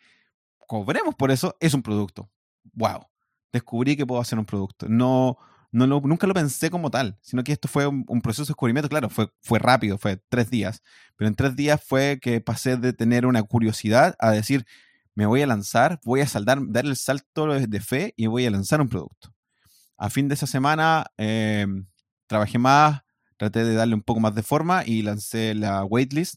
[0.67, 2.29] Cobremos por eso, es un producto.
[2.73, 3.07] ¡Wow!
[3.51, 4.87] Descubrí que puedo hacer un producto.
[4.89, 5.37] No,
[5.71, 8.89] no nunca lo pensé como tal, sino que esto fue un, proceso de descubrimiento.
[8.89, 10.83] Claro, fue, fue rápido, fue tres días,
[11.15, 14.65] pero en tres días fue que pasé de tener una curiosidad a decir,
[15.15, 18.51] me voy a lanzar, voy a saldar, dar el salto de fe y voy a
[18.51, 19.33] lanzar un producto.
[19.97, 21.87] A fin de esa semana em,
[22.27, 23.01] trabajé más,
[23.37, 26.35] traté de darle un poco más de forma y lancé la waitlist,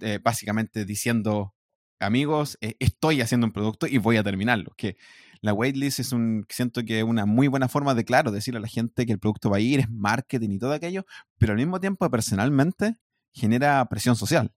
[0.00, 1.54] eh, básicamente diciendo,
[2.00, 4.72] amigos, eh, estoy haciendo un producto y voy a terminarlo.
[4.76, 4.96] Que
[5.40, 8.62] la waitlist es un, siento que es una muy buena forma de, claro, decirle a
[8.62, 11.04] la gente que el producto va a ir, es marketing y todo aquello,
[11.38, 12.96] pero al mismo tiempo personalmente
[13.32, 14.52] genera presión social.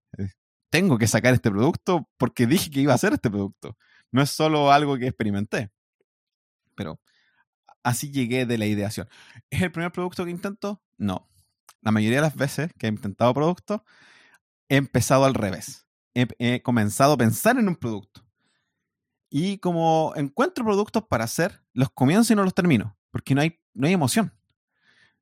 [0.69, 3.77] Tengo que sacar este producto porque dije que iba a hacer este producto.
[4.11, 5.71] No es solo algo que experimenté.
[6.75, 6.99] Pero
[7.83, 9.07] así llegué de la ideación.
[9.49, 10.81] ¿Es el primer producto que intento?
[10.97, 11.27] No.
[11.81, 13.81] La mayoría de las veces que he intentado productos,
[14.69, 15.86] he empezado al revés.
[16.39, 18.27] He comenzado a pensar en un producto
[19.29, 23.59] y como encuentro productos para hacer, los comienzo y no los termino, porque no hay,
[23.73, 24.33] no hay emoción.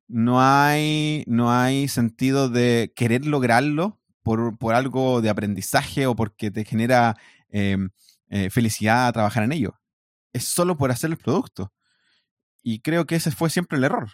[0.08, 6.52] No hay, no hay sentido de querer lograrlo por, por algo de aprendizaje o porque
[6.52, 7.16] te genera
[7.48, 7.90] em,
[8.28, 9.80] eh, felicidad trabajar en ello.
[10.32, 11.72] Es solo por hacer el producto.
[12.62, 14.10] Y creo que ese fue siempre el error.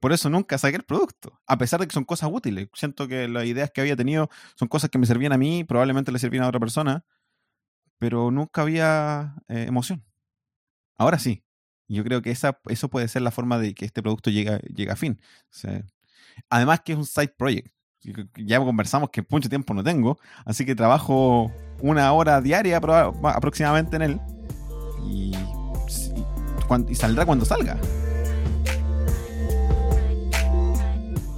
[0.00, 2.68] Por eso nunca saqué el producto, a pesar de que son cosas útiles.
[2.74, 6.10] Siento que las ideas que había tenido son cosas que me servían a mí, probablemente
[6.10, 7.04] le servían a otra persona,
[7.98, 10.04] pero nunca había eh, emoción.
[10.98, 11.44] Ahora sí.
[11.90, 15.20] Yo creo que eso puede ser la forma de que este producto llegue, a fin.
[16.48, 17.74] además que es un side project.
[18.36, 24.02] Ya conversamos que mucho tiempo no tengo, así que trabajo una hora diaria aproximadamente en
[24.02, 24.20] él
[26.88, 27.76] y saldrá cuando salga.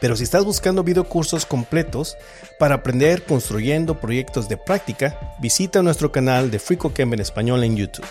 [0.00, 2.16] Pero si estás buscando videocursos completos
[2.58, 8.06] para aprender construyendo proyectos de práctica, visita nuestro canal de FreeCodeCamp en español en YouTube.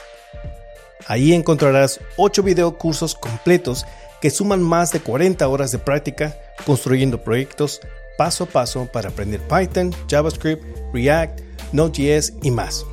[1.07, 3.85] Ahí encontrarás 8 videocursos completos
[4.21, 7.81] que suman más de 40 horas de práctica construyendo proyectos
[8.17, 10.63] paso a paso para aprender Python, JavaScript,
[10.93, 11.39] React,
[11.71, 12.85] Node.js y más.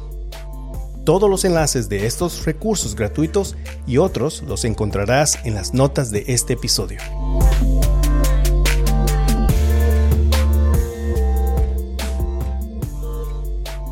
[1.04, 6.24] Todos los enlaces de estos recursos gratuitos y otros los encontrarás en las notas de
[6.28, 6.98] este episodio.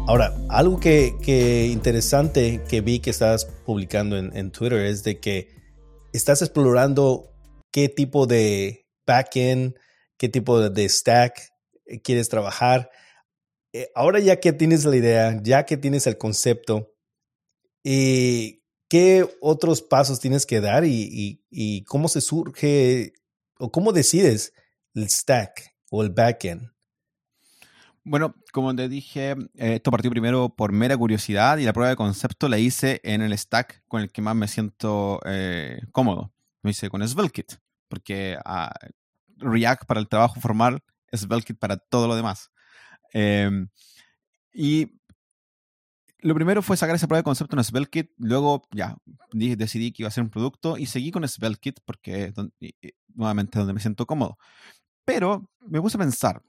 [0.07, 5.49] Ahora, algo que, interesante que vi que estás publicando en, Twitter es de que
[6.13, 7.33] estás explorando
[7.73, 9.79] qué tipo de backend,
[10.19, 11.41] qué tipo de stack
[11.87, 12.91] eh, quieres trabajar.
[13.73, 16.93] Eh, ahora ya que tienes la idea, ya que tienes el concepto,
[17.83, 23.15] ¿y ¿qué otros pasos tienes que dar y, cómo se surge
[23.59, 24.53] o cómo decides
[24.93, 26.74] el stack o el backend?
[28.05, 31.97] Bueno, como te dije, eh, esto partió primero por mera curiosidad y la prueba de
[31.97, 35.21] concepto la hice en el stack con el que más me siento
[35.93, 36.33] cómodo.
[36.63, 37.55] Lo hice con SvelteKit
[37.89, 38.75] porque ah,
[39.39, 40.83] React para el trabajo formal,
[41.15, 42.51] SvelteKit para todo lo demás.
[43.13, 43.69] Em,
[44.53, 45.01] y
[46.19, 48.97] lo primero fue sacar esa prueba de concepto en SvelteKit, luego ya
[49.33, 52.33] decidí que iba a ser un producto y seguí con SvelteKit porque
[53.15, 54.39] nuevamente donde me siento cómodo.
[55.05, 56.43] Pero me puse a pensar,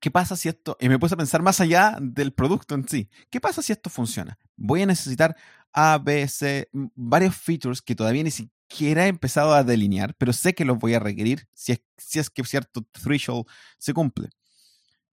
[0.00, 3.08] ¿qué pasa si esto, y me puse a pensar más allá del producto en sí,
[3.30, 4.38] ¿qué pasa si esto funciona?
[4.56, 5.36] Voy a necesitar
[5.72, 10.54] A, B, C, varios features que todavía ni siquiera he empezado a delinear, pero sé
[10.54, 13.46] que los voy a requerir si es, si es que cierto threshold
[13.78, 14.30] se cumple.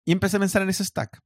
[0.05, 1.21] Y empecé a pensar en ese stack.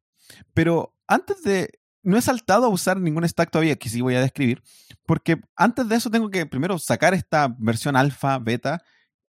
[0.54, 1.70] Pero antes de...
[2.04, 4.60] No he saltado a usar ningún stack todavía, que sí voy a describir,
[5.06, 8.82] porque antes de eso tengo que primero sacar esta versión alfa, beta,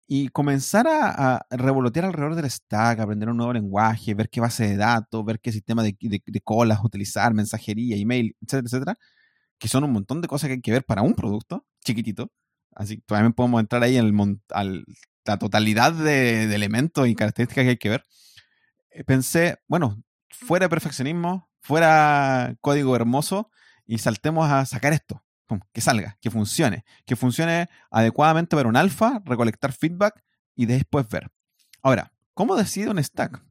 [0.08, 4.78] y comenzar a, revolotear alrededor del stack, aprender un nuevo lenguaje, ver qué base de
[4.78, 8.96] datos, ver qué sistema de, de, colas utilizar, mensajería, email, etcétera, etcétera,
[9.60, 12.32] que son un montón de cosas que hay que ver para un producto chiquitito.
[12.74, 14.86] Así que también podemos entrar ahí en el,
[15.26, 18.04] la totalidad de, elementos y características que hay que ver.
[18.92, 23.52] Eh, pensé, bueno, fuera perfeccionismo, fuera código hermoso
[23.86, 25.24] y saltemos a sacar esto.
[25.72, 30.24] Que salga, que funcione, que funcione adecuadamente para un alfa, recolectar feedback
[30.56, 31.32] y después ver.
[31.82, 33.42] Ahora, ¿cómo decido un stack?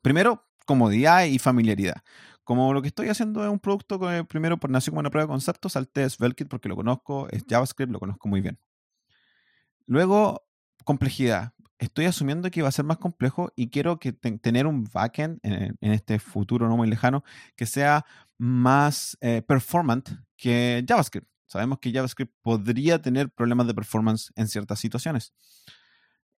[0.00, 2.02] Primero, comodidad y familiaridad.
[2.44, 5.26] Como lo que estoy haciendo es un producto que primero por nació como una prueba
[5.26, 8.58] de concepto, salté SvelteKit porque lo conozco, es JavaScript, lo conozco muy bien.
[9.86, 10.42] Luego,
[10.84, 11.52] complejidad.
[11.78, 15.76] Estoy asumiendo que va a ser más complejo y quiero que tener un backend en,
[15.80, 17.24] este futuro no muy lejano
[17.56, 18.06] que sea
[18.38, 20.10] más eh, performant
[20.42, 21.28] que JavaScript.
[21.46, 25.32] Sabemos que JavaScript podría tener problemas de performance en ciertas situaciones.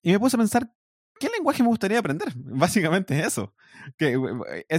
[0.02, 0.70] Y me puse a pensar
[1.18, 2.34] ¿qué lenguaje me gustaría aprender?
[2.36, 3.54] Básicamente es eso.
[3.98, 4.20] Que,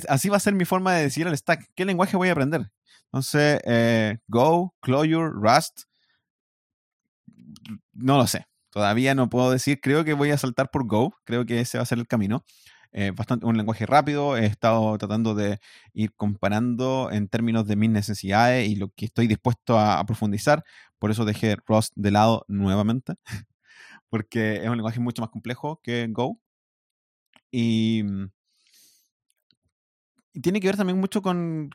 [0.08, 2.70] así va a ser mi forma de decir al stack, ¿qué lenguaje voy a aprender?
[3.06, 5.84] Entonces, eh, Go, Clojure, Rust,
[7.94, 8.46] no lo sé.
[8.68, 11.82] Todavía no puedo decir, creo que voy a saltar por Go, creo que ese va
[11.82, 12.44] a ser el camino.
[12.96, 15.58] Eh, bastante, un lenguaje rápido, he estado tratando de
[15.94, 20.64] ir comparando en términos de mis necesidades y lo que estoy dispuesto a, profundizar,
[21.00, 23.14] por eso dejé Rust de lado nuevamente.
[24.10, 26.40] porque es un lenguaje mucho más complejo que Go.
[27.50, 28.30] Y, mm,
[30.40, 31.70] tiene que ver también mucho con,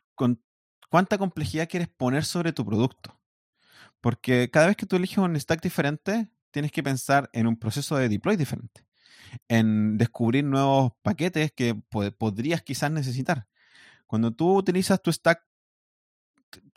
[0.89, 3.19] cuánta complejidad quieres poner sobre tu producto.
[4.01, 7.97] Porque cada vez que tú eliges un stack diferente, tienes que pensar en un proceso
[7.97, 8.85] de deploy diferente,
[9.47, 11.75] en descubrir nuevos paquetes que
[12.17, 13.47] podrías quizás necesitar.
[14.07, 15.43] Cuando tú utilizas tu stack,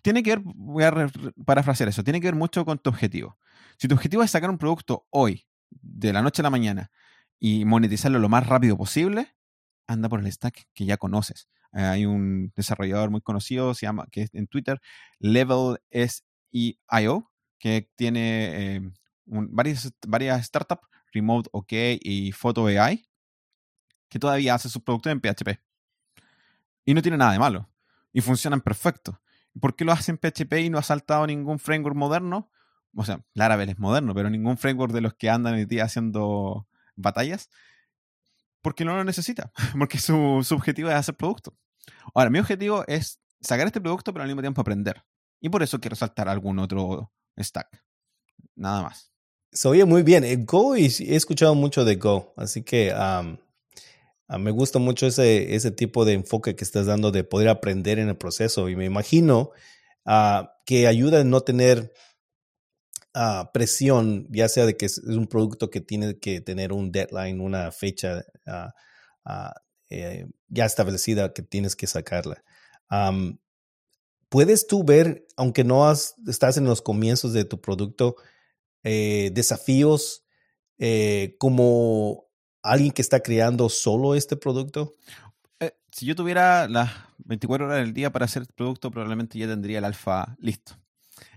[0.02, 1.10] tiene que ver, voy a
[1.44, 3.38] parafrasear eso, tiene que ver mucho con tu objetivo.
[3.78, 6.90] Si tu objetivo es sacar un producto hoy de la noche a la mañana
[7.38, 9.34] y monetizarlo lo más rápido posible,
[9.86, 11.48] anda por el stack que ya conoces.
[11.72, 14.80] hay un desarrollador muy conocido, se llama, que es en Twitter,
[15.18, 18.80] Level SEIO, que tiene eh,
[19.24, 23.06] varias, varias startups, Remote OK y Photo AI,
[24.08, 25.60] que todavía hace sus productos en PHP.
[26.84, 27.68] Y no tiene nada de malo.
[28.12, 29.20] y funcionan perfecto.
[29.60, 32.50] ¿Por qué lo hacen PHP y no ha saltado ningún framework moderno?
[32.94, 36.68] O sea, Laravel es moderno, pero ningún framework de los que andan hoy día haciendo
[36.94, 37.48] batallas.
[38.60, 41.56] Porque no lo necesita, porque su, su objetivo es hacer producto.
[42.14, 45.04] Ahora, mi objetivo es sacar este producto, pero al mismo tiempo aprender.
[45.40, 47.82] Y por eso quiero saltar algún otro stack.
[48.54, 49.11] Nada más.
[49.52, 50.24] Se oye muy bien.
[50.24, 52.92] Eh, Go, y he escuchado mucho de Go, así que
[54.38, 58.08] me gusta mucho ese, ese tipo de enfoque que estás dando de poder aprender en
[58.08, 58.70] el proceso.
[58.70, 59.50] Y me imagino
[60.06, 61.92] ah, que ayuda a no tener
[63.12, 67.40] ah, presión, ya sea de que es un producto que tiene que tener un deadline,
[67.40, 68.72] una fecha ah,
[69.90, 72.42] eh, ya establecida que tienes que sacarla.
[74.30, 78.16] ¿Puedes tú ver, aunque no estás en los comienzos de tu producto,
[78.82, 80.24] eh, desafíos
[80.78, 82.26] eh, como
[82.62, 84.94] alguien que está creando solo este producto?
[85.60, 89.46] Eh, si yo tuviera las 24 horas del día para hacer este producto, probablemente ya
[89.46, 90.74] tendría el alfa listo.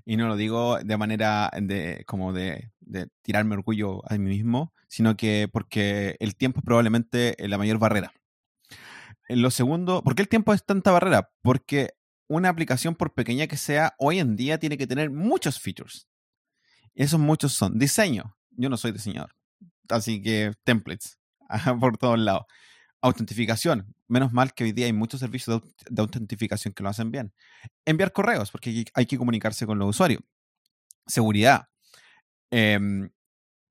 [0.06, 4.74] Y no lo digo de manera de, como de, de tirarme orgullo a mí mismo,
[4.88, 8.14] sino que porque el tiempo es probablemente la mayor barrera.
[9.28, 11.32] En lo segundo, ¿por qué el tiempo es tanta barrera?
[11.42, 11.96] Porque
[12.28, 16.08] una aplicación, por pequeña que sea, hoy en día tiene que tener muchos features.
[16.96, 18.36] Esos muchos son diseño.
[18.52, 19.36] Yo no soy diseñador.
[19.90, 21.20] Así que templates
[21.80, 22.46] por todos lados.
[23.02, 23.94] Autentificación.
[24.08, 27.34] Menos mal que hoy día hay muchos servicios de, autentificación que lo hacen bien.
[27.86, 30.22] Enviar correos, porque hay que comunicarse con los usuarios.
[31.06, 31.68] Seguridad.
[32.52, 33.10] Em,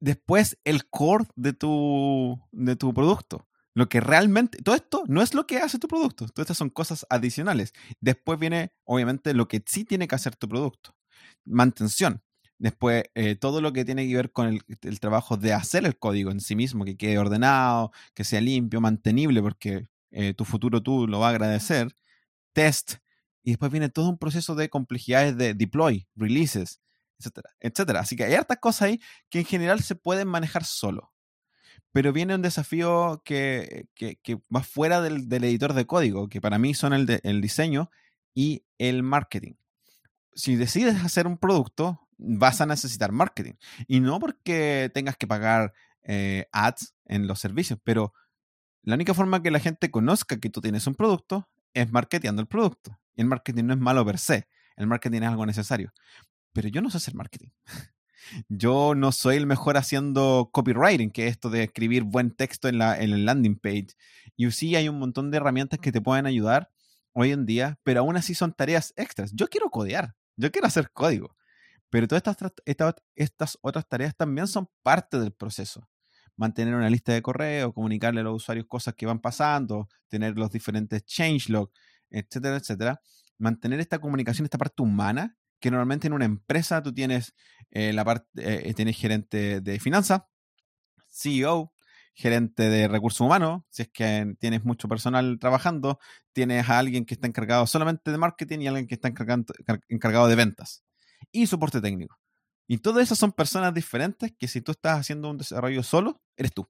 [0.00, 3.48] después, el core de tu, de tu producto.
[3.74, 6.70] Lo que realmente, todo esto no es lo que hace tu producto, todas estas son
[6.70, 7.72] cosas adicionales.
[8.00, 10.94] Después viene, obviamente, lo que sí tiene que hacer tu producto.
[11.44, 12.22] Mantención.
[12.58, 16.30] Después, eh, todo lo que tiene que ver con el, trabajo de hacer el código
[16.30, 21.06] en sí mismo, que quede ordenado, que sea limpio, mantenible, porque eh, tu futuro tú
[21.08, 21.96] lo va a agradecer.
[22.52, 22.96] Test.
[23.42, 26.80] Y después viene todo un proceso de complejidades de deploy, releases,
[27.18, 28.00] etcétera, etcétera.
[28.00, 29.00] Así que hay hartas cosas ahí
[29.30, 31.14] que en general se pueden manejar solo
[31.94, 33.86] pero viene un desafío que,
[34.54, 37.88] va fuera del, editor de código, que para mí son el, el diseño
[38.34, 39.52] y el marketing.
[40.34, 43.54] Si decides hacer un producto, vas a necesitar marketing.
[43.86, 48.12] Y no porque tengas que pagar eh, ads en los servicios, pero
[48.82, 52.48] la única forma que la gente conozca que tú tienes un producto es marketeando el
[52.48, 52.98] producto.
[53.14, 55.92] Y el marketing no es malo per se, el marketing es algo necesario.
[56.52, 57.48] Pero yo no sé hacer marketing.
[58.48, 62.78] Yo no soy el mejor haciendo copywriting, que es esto de escribir buen texto en,
[62.78, 63.88] la, en el landing page.
[64.34, 66.70] Y sí hay un montón de herramientas que te pueden ayudar
[67.12, 69.32] hoy en día, pero aún así son tareas extras.
[69.34, 71.36] Yo quiero codear, yo quiero hacer código,
[71.94, 72.24] pero todas
[72.64, 75.88] estas, estas, otras tareas también son parte del proceso.
[76.34, 80.50] Mantener una lista de correo, comunicarle a los usuarios cosas que van pasando, tener los
[80.50, 81.70] diferentes changelog,
[82.10, 83.00] etcétera, etcétera.
[83.38, 87.32] Mantener esta comunicación, esta parte humana, que normalmente en una empresa tú tienes
[87.70, 90.22] eh, la parte, eh, tienes gerente de finanzas,
[91.08, 91.72] CEO,
[92.12, 96.00] gerente de recursos humanos, si es que tienes mucho personal trabajando,
[96.32, 100.34] tienes a alguien que está encargado solamente de marketing y alguien que está encargado de
[100.34, 100.82] ventas
[101.32, 102.18] y soporte técnico.
[102.66, 106.52] Y todas esas son personas diferentes que si tú estás haciendo un desarrollo solo, eres
[106.52, 106.68] tú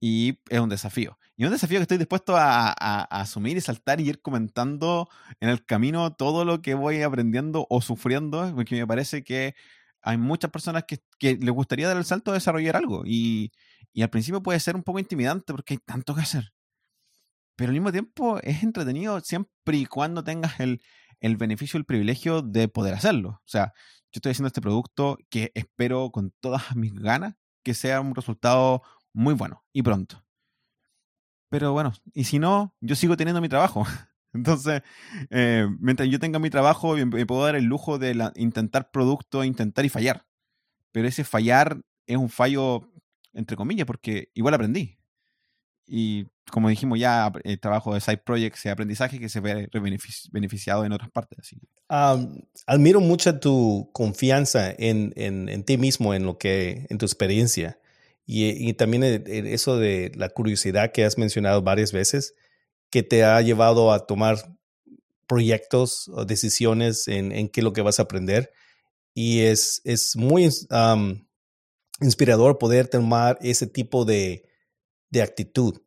[0.00, 1.18] y es un desafío.
[1.36, 2.72] Y un desafío que estoy dispuesto a,
[3.04, 5.08] asumir y saltar y ir comentando
[5.40, 9.54] en el camino todo lo que voy aprendiendo o sufriendo, porque me parece que
[10.02, 13.02] hay muchas personas que, que les gustaría dar el salto a desarrollar algo.
[13.06, 13.52] Y,
[13.92, 16.52] y, al principio puede ser un poco intimidante porque hay tanto que hacer.
[17.56, 20.80] Pero al mismo tiempo es entretenido siempre y cuando tengas el,
[21.20, 23.40] el beneficio, el privilegio de poder hacerlo.
[23.44, 23.72] O sea,
[24.12, 28.82] yo estoy haciendo este producto que espero con todas mis ganas que sea un resultado
[29.12, 30.24] muy bueno y pronto.
[31.50, 33.84] Pero bueno, y si no, yo sigo teniendo mi trabajo.
[34.32, 34.82] Entonces,
[35.30, 39.84] eh, mientras yo tenga mi trabajo, me puedo dar el lujo de intentar producto, intentar
[39.84, 40.26] y fallar.
[40.92, 42.92] Pero ese fallar es un fallo,
[43.32, 44.99] entre comillas, porque igual aprendí.
[45.92, 49.68] Y como dijimos ya, el trabajo de side projects y aprendizaje que se ve
[50.30, 51.40] beneficiado en otras partes.
[51.40, 51.56] Así.
[52.66, 57.80] admiro mucho tu confianza en, en, en, ti mismo, en lo que, en tu experiencia.
[58.24, 62.36] Y, también eso de la curiosidad que has mencionado varias veces,
[62.88, 64.36] que te ha llevado a tomar
[65.26, 68.52] proyectos o decisiones en, en qué es lo que vas a aprender.
[69.12, 70.48] Y es, es muy
[72.00, 74.49] inspirador poder tomar ese tipo de,
[75.10, 75.82] de actitud,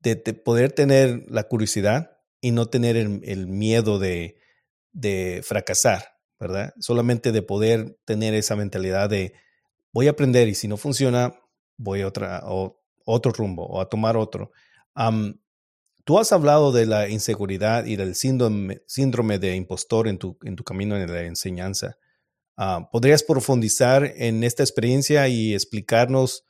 [0.00, 4.36] de, poder tener la curiosidad y no tener el, miedo de,
[4.92, 6.74] de, fracasar, ¿verdad?
[6.78, 9.34] Solamente de poder tener esa mentalidad de
[9.92, 11.32] voy a aprender y si no funciona,
[11.78, 14.50] voy a otra, o, otro rumbo o a tomar otro.
[16.04, 20.56] tú has hablado de la inseguridad y del síndrome, síndrome de impostor en tu, en
[20.56, 21.96] tu camino en la enseñanza.
[22.56, 26.44] Ah, ¿Podrías profundizar en esta experiencia y explicarnos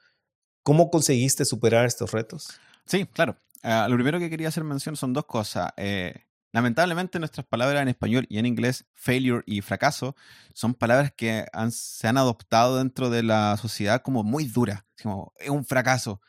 [0.64, 2.58] cómo conseguiste superar estos retos?
[2.86, 3.36] Sí, claro.
[3.62, 5.72] Ah, lo primero que quería hacer mención son dos cosas.
[5.76, 10.16] Eh, lamentablemente nuestras palabras en español y en inglés, failure y fracaso,
[10.52, 14.84] son palabras que se han adoptado dentro de la sociedad como muy duras.
[15.00, 16.20] Como, es un fracaso.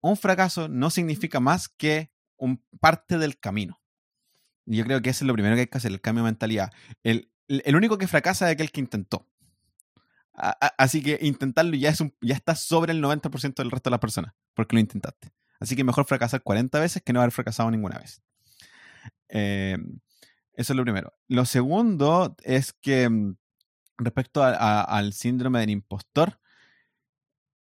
[0.00, 3.80] Un fracaso no significa más que un parte del camino.
[4.66, 6.72] Yo creo que eso es lo primero que hay que hacer, el cambio de mentalidad.
[7.02, 9.26] El, el único que fracasa es aquel que intentó.
[10.36, 14.00] Así que intentarlo ya, es un, ya está sobre el 90% del resto de las
[14.00, 15.32] personas, porque lo intentaste.
[15.58, 18.22] Así que mejor fracasar 40 veces que no haber fracasado ninguna vez.
[19.28, 20.00] Em,
[20.52, 21.14] eso es lo primero.
[21.28, 23.36] Lo segundo es que mm,
[23.98, 26.38] respecto al síndrome del impostor,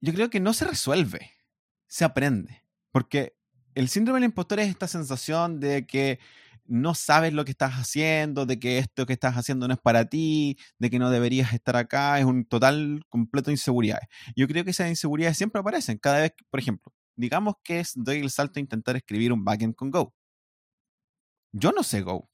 [0.01, 1.31] yo creo que no se resuelve,
[1.87, 2.63] se aprende.
[2.91, 3.37] Porque
[3.75, 6.19] el síndrome del impostor es esta sensación de que
[6.69, 10.05] no sabes lo que estás haciendo, de que esto que estás haciendo no es para
[10.05, 13.99] ti, de que no deberías estar acá, es un total, completo inseguridad.
[14.35, 18.29] Yo creo que esas inseguridades siempre aparecen cada vez, por ejemplo, digamos que doy el
[18.29, 20.13] salto a intentar escribir un backend con Go.
[21.51, 22.29] Yo no sé Go.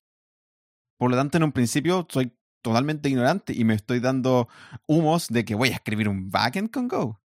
[0.98, 2.32] Por lo tanto, en un principio soy
[2.62, 4.48] totalmente ignorante y me estoy dando
[4.88, 7.22] humos de que voy a escribir un backend con Go.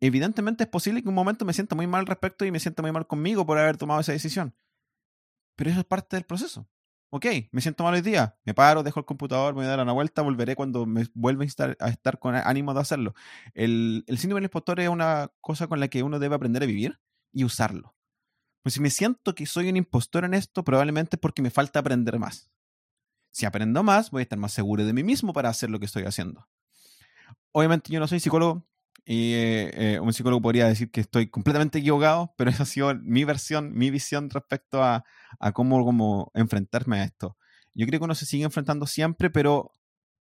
[0.00, 2.82] Evidentemente es posible que un momento me sienta muy mal al respecto y me sienta
[2.82, 4.54] muy mal conmigo por haber tomado esa decisión.
[5.58, 6.68] Pero eso es parte del proceso.
[7.10, 9.80] Ok, me siento mal hoy día, me paro, dejo el computador, me voy a dar
[9.80, 13.14] una vuelta, volveré cuando me vuelva a estar, con ánimo de hacerlo.
[13.54, 16.66] El, el síndrome del impostor es una cosa con la que uno debe aprender a
[16.66, 17.00] vivir
[17.32, 17.96] y usarlo.
[18.62, 21.80] Pues si me siento que soy un impostor en esto, probablemente es porque me falta
[21.80, 22.52] aprender más.
[23.32, 25.86] Si aprendo más, voy a estar más seguro de mí mismo para hacer lo que
[25.86, 26.46] estoy haciendo.
[27.50, 28.64] Obviamente yo no soy psicólogo,
[29.10, 32.94] y eh, eh, un psicólogo podría decir que estoy completamente equivocado, pero esa ha sido
[32.94, 35.02] mi versión, mi visión respecto a,
[35.54, 37.38] cómo, cómo, enfrentarme a esto.
[37.72, 39.72] Yo creo que uno se sigue enfrentando siempre, pero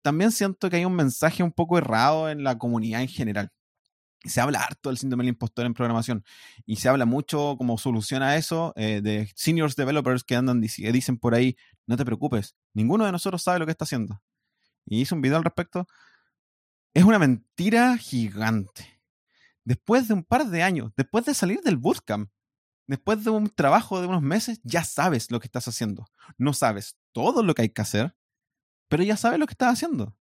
[0.02, 3.52] también siento que hay un mensaje un poco errado en la comunidad en general.
[4.22, 6.22] Se habla harto del síndrome del impostor en programación
[6.66, 10.92] y se habla mucho como solución a eso eh, de seniors developers que andan que
[10.92, 11.56] dicen por ahí,
[11.86, 14.20] no te preocupes, ninguno de nosotros sabe lo que está haciendo.
[14.84, 15.86] Y hice un video al respecto
[16.94, 19.00] es una mentira gigante.
[19.64, 22.30] Después de un par de años, después de salir del bootcamp,
[22.86, 26.06] después de un trabajo de unos meses, ya sabes lo que estás haciendo.
[26.38, 28.14] No sabes todo lo que hay que hacer,
[28.88, 30.16] pero ya sabes lo que estás haciendo.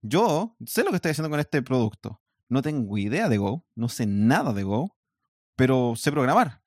[0.00, 2.20] Yo sé lo que estoy haciendo con este producto.
[2.48, 4.96] No tengo idea de Go, no sé nada de Go,
[5.56, 6.62] pero sé programar.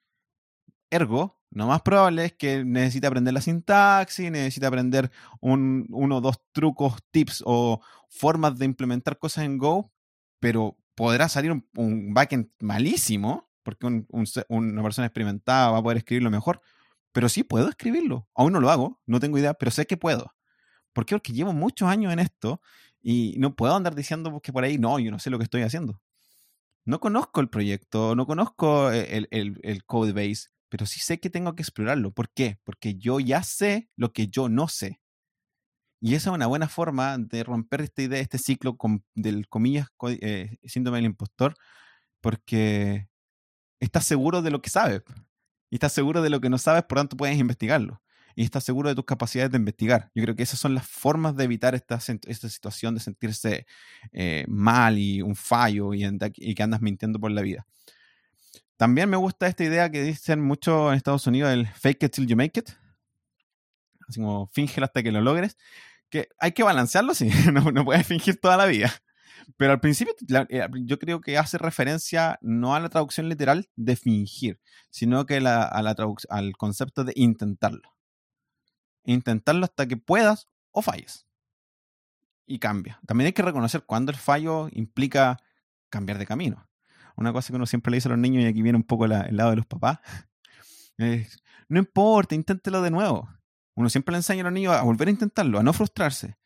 [0.89, 6.21] Ergo, lo más probable es que necesite aprender la sintaxis, necesite aprender un, uno o
[6.21, 9.89] dos trucos, tips o formas de implementar cosas en Go,
[10.41, 14.03] pero podrá salir un, backend malísimo, porque
[14.49, 16.59] una persona experimentada va a poder escribirlo mejor,
[17.13, 18.27] pero sí puedo escribirlo.
[18.35, 20.35] Aún no lo hago, no tengo idea, pero sé que puedo.
[20.91, 21.15] ¿Por qué?
[21.15, 22.59] Porque llevo muchos años en esto
[23.01, 25.61] y no puedo andar diciendo que por ahí no, yo no sé lo que estoy
[25.61, 26.01] haciendo.
[26.83, 31.29] No conozco el proyecto, no conozco el, el, el code base, pero sí sé que
[31.29, 32.11] tengo que explorarlo.
[32.11, 32.59] ¿Por qué?
[32.63, 34.99] Porque yo ya sé lo que yo no sé.
[36.01, 38.77] Y esa es una buena forma de romper esta idea, este ciclo
[39.15, 39.87] del comillas
[40.21, 41.55] eh, síndrome del impostor,
[42.21, 43.07] porque
[43.79, 45.01] estás seguro de lo que sabes.
[45.71, 48.01] Y estás seguro de lo que no sabes, por tanto puedes investigarlo.
[48.35, 50.11] Y estás seguro de tus capacidades de investigar.
[50.13, 53.65] Yo creo que esas son las formas de evitar esta, esta situación de sentirse
[54.11, 56.05] eh, mal y un fallo y,
[56.35, 57.65] y que andas mintiendo por la vida.
[58.77, 62.27] También me gusta esta idea que dicen mucho en Estados Unidos, el fake it till
[62.27, 62.69] you make it.
[64.07, 65.57] Así como fíngelo hasta que lo logres.
[66.09, 67.29] Que hay que balancearlo, sí.
[67.53, 68.91] No, puedes fingir toda la vida.
[69.57, 70.13] Pero al principio
[70.49, 74.59] eh, yo creo que hace referencia no a la traducción literal de fingir,
[74.89, 75.95] sino que a la
[76.29, 77.95] al concepto de intentarlo.
[79.03, 81.27] Intentarlo hasta que puedas o falles.
[82.45, 82.99] Y cambia.
[83.07, 85.37] También hay que reconocer cuando el fallo implica
[85.89, 86.67] cambiar de camino
[87.15, 89.05] una cosa que uno siempre le dice a los niños, y aquí viene un poco
[89.05, 89.99] el lado de los papás,
[91.69, 93.29] no importa, inténtelo de nuevo.
[93.75, 96.37] Uno siempre le enseña a los niños a volver a intentarlo, a no frustrarse.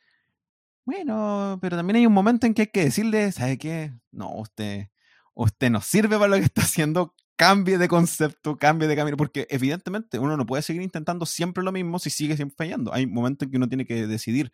[0.86, 3.94] Bueno, pero también hay un momento en que hay que decirle, ¿sabe qué?
[4.12, 4.90] No, usted,
[5.36, 9.46] usted no sirve para lo que está haciendo, cambie de concepto, cambie de camino, porque
[9.52, 12.92] evidentemente uno no puede seguir intentando siempre lo mismo si sigue siempre fallando.
[12.92, 14.52] Hay momentos en que uno tiene que decidir,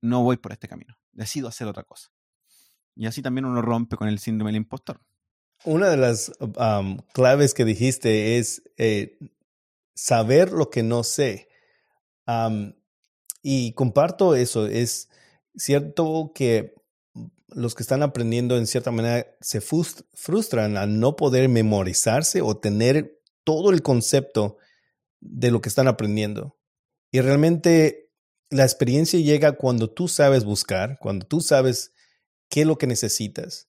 [0.00, 2.10] no voy por este camino, decido hacer otra cosa.
[2.94, 5.00] Y así también uno rompe con el síndrome del impostor.
[5.64, 6.32] Una de las
[7.12, 9.18] claves que dijiste es eh,
[9.94, 11.48] saber lo que no sé.
[13.42, 14.66] y comparto eso.
[14.66, 15.08] Es
[15.56, 16.74] cierto que
[17.48, 23.20] los que están aprendiendo en cierta manera se frustran al no poder memorizarse o tener
[23.44, 24.58] todo el concepto
[25.20, 26.58] de lo que están aprendiendo.
[27.10, 28.10] Y realmente
[28.50, 31.92] la experiencia llega cuando tú sabes buscar, cuando tú sabes
[32.48, 33.68] qué es lo que necesitas.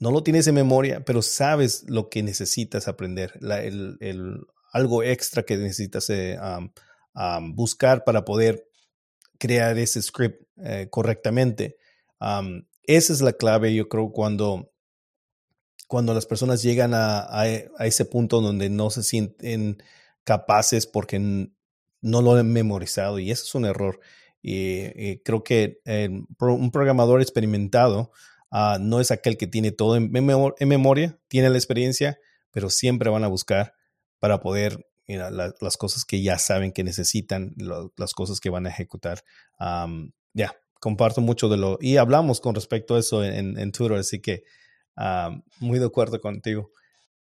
[0.00, 5.56] No lo tienes en memoria, pero sabes lo que necesitas aprender, el, algo extra que
[5.56, 6.38] necesitas eh,
[7.54, 8.68] buscar para poder
[9.38, 11.76] crear ese script eh, correctamente.
[12.84, 14.70] esa es la clave, yo creo, cuando,
[15.88, 17.46] cuando las personas llegan a, a,
[17.86, 19.82] ese punto donde no se sienten
[20.22, 21.18] capaces porque
[22.00, 23.98] no lo han memorizado y eso es un error.
[24.42, 25.80] Y, creo que
[26.38, 28.12] un programador experimentado
[28.50, 32.18] ah, no es aquel que tiene todo en, memoria, tiene la experiencia,
[32.50, 33.74] pero siempre van a buscar
[34.18, 37.54] para poder las cosas que ya saben que necesitan,
[37.96, 39.24] las cosas que van a ejecutar.
[40.34, 41.78] ya, comparto mucho de lo...
[41.80, 44.44] Y hablamos con respecto a eso en, Twitter, así que
[45.60, 46.72] muy de acuerdo contigo.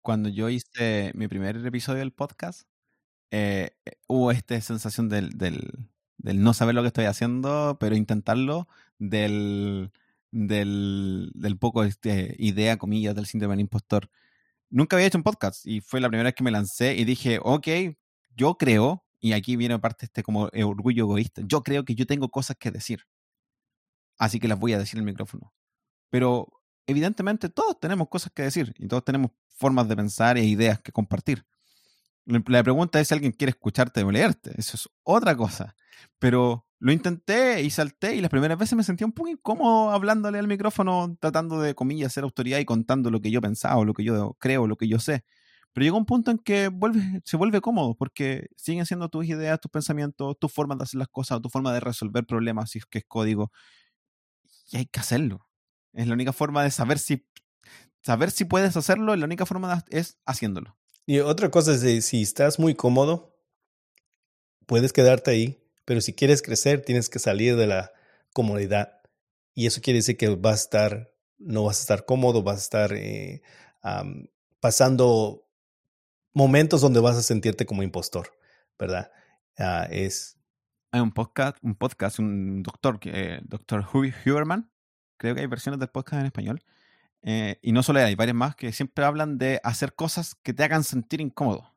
[0.01, 2.67] Cuando yo hice mi primer episodio del podcast,
[3.31, 5.63] eh, eh, hubo esta sensación del, del,
[6.17, 8.67] no saber lo que estoy haciendo, pero intentarlo,
[8.99, 9.91] del,
[10.33, 14.09] del, poco este, idea, comillas, del síndrome del impostor.
[14.69, 17.39] Nunca había hecho un podcast y fue la primera vez que me lancé y dije,
[17.41, 17.67] ok,
[18.35, 22.29] yo creo, y aquí viene parte este como orgullo egoísta, yo creo que yo tengo
[22.29, 23.05] cosas que decir.
[24.17, 25.53] Así que las voy a decir en el micrófono.
[26.09, 26.51] Pero
[26.87, 30.91] evidentemente todos tenemos cosas que decir y todos tenemos formas de pensar e ideas que
[30.91, 31.45] compartir.
[32.25, 34.53] La pregunta es si alguien quiere escucharte o leerte.
[34.57, 35.75] Eso es otra cosa.
[36.19, 40.37] Pero lo intenté y salté y las primeras veces me sentía un poco incómodo hablándole
[40.37, 44.03] al micrófono, tratando de, comillas, ser autoridad y contando lo que yo pensaba, lo que
[44.03, 45.23] yo creo, lo que yo sé.
[45.71, 46.69] Pero llega un punto en que
[47.23, 51.07] se vuelve cómodo porque siguen siendo tus ideas, tus pensamientos, tus formas de hacer las
[51.07, 53.53] cosas, tu forma de resolver problemas, si es que es código.
[54.69, 55.47] Y hay que hacerlo.
[55.93, 57.25] Es la única forma de saber si,
[58.01, 60.75] saber si puedes hacerlo, la única forma es haciéndolo.
[61.05, 63.37] Y otra cosa es de si estás muy cómodo,
[64.65, 67.91] puedes quedarte ahí, pero si quieres crecer, tienes que salir de la
[68.33, 69.01] comodidad.
[69.53, 72.63] Y eso quiere decir que vas a estar, no vas a estar cómodo, vas a
[72.63, 73.41] estar eh,
[74.59, 75.47] pasando
[76.33, 78.31] momentos donde vas a sentirte como impostor,
[78.79, 79.11] ¿verdad?
[79.57, 80.37] Ah, es.
[80.91, 84.69] Hay un podcast, un podcast, un doctor, eh, doctor Huberman,
[85.17, 86.63] creo que hay versiones del podcast en español,
[87.23, 90.63] eh, y no solo hay varias más que siempre hablan de hacer cosas que te
[90.63, 91.72] hagan sentir incómodo.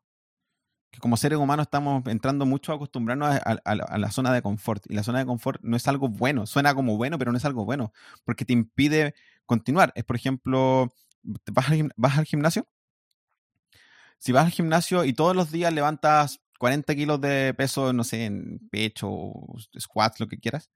[1.00, 4.84] Como seres humanos estamos entrando mucho a acostumbrarnos a, la zona de confort.
[4.88, 6.46] Y la zona de confort no es algo bueno.
[6.46, 7.92] Suena como bueno, pero no es algo bueno.
[8.24, 9.92] Porque te impide continuar.
[9.94, 12.66] Es, por ejemplo, vas al, vas al gimnasio.
[14.18, 18.24] Si vas al gimnasio y todos los días levantas 40 kilos de peso, no sé,
[18.24, 19.32] en pecho,
[19.78, 20.70] squats, lo que quieras.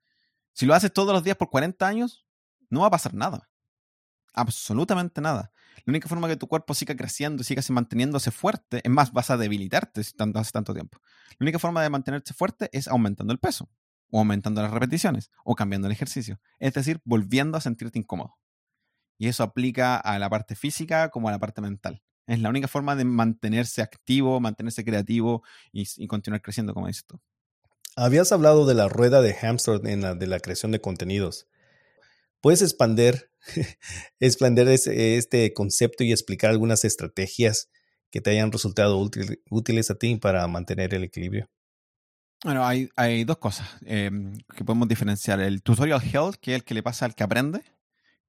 [0.52, 2.26] Si lo haces todos los días por 40 años,
[2.68, 3.50] no va a pasar nada
[4.32, 5.52] absolutamente nada.
[5.84, 9.36] La única forma que tu cuerpo siga creciendo siga manteniéndose fuerte, es más, vas a
[9.36, 11.00] debilitarte si tanto, hace tanto tiempo.
[11.38, 13.70] La única forma de mantenerse fuerte es aumentando el peso,
[14.10, 16.40] o aumentando las repeticiones, o cambiando el ejercicio.
[16.58, 18.36] Es decir, volviendo a sentirte incómodo.
[19.18, 22.02] Y eso aplica a la parte física como a la parte mental.
[22.26, 25.42] Es la única forma de mantenerse activo, mantenerse creativo
[25.72, 27.20] y, continuar creciendo, como dices tú.
[27.96, 31.48] Habías hablado de la rueda de hamster en de la creación de contenidos.
[32.40, 33.30] ¿Puedes expander,
[34.20, 37.70] expander este concepto y explicar algunas estrategias
[38.10, 38.98] que te hayan resultado
[39.50, 41.48] útiles a ti para mantener el equilibrio?
[42.42, 45.40] Bueno, hay, dos cosas em, que podemos diferenciar.
[45.40, 47.62] El tutorial health, que es el que le pasa al que aprende,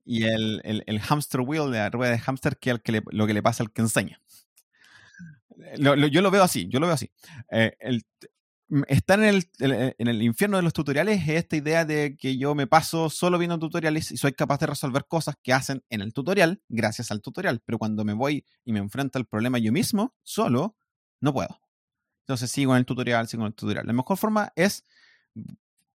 [0.03, 3.33] y el, el, hamster wheel, la rueda de hamster, que es el que lo que
[3.33, 4.19] le pasa al que enseña.
[5.77, 7.09] yo lo veo así, yo lo veo así.
[7.51, 7.77] Eh,
[8.87, 12.55] estar en el, en el infierno de los tutoriales es esta idea de que yo
[12.55, 16.13] me paso solo viendo tutoriales y soy capaz de resolver cosas que hacen en el
[16.13, 20.15] tutorial gracias al tutorial, pero cuando me voy y me enfrento al problema yo mismo,
[20.23, 20.77] solo,
[21.19, 21.61] no puedo.
[22.21, 23.85] Entonces sigo en el tutorial, sigo en el tutorial.
[23.85, 24.85] La mejor forma es,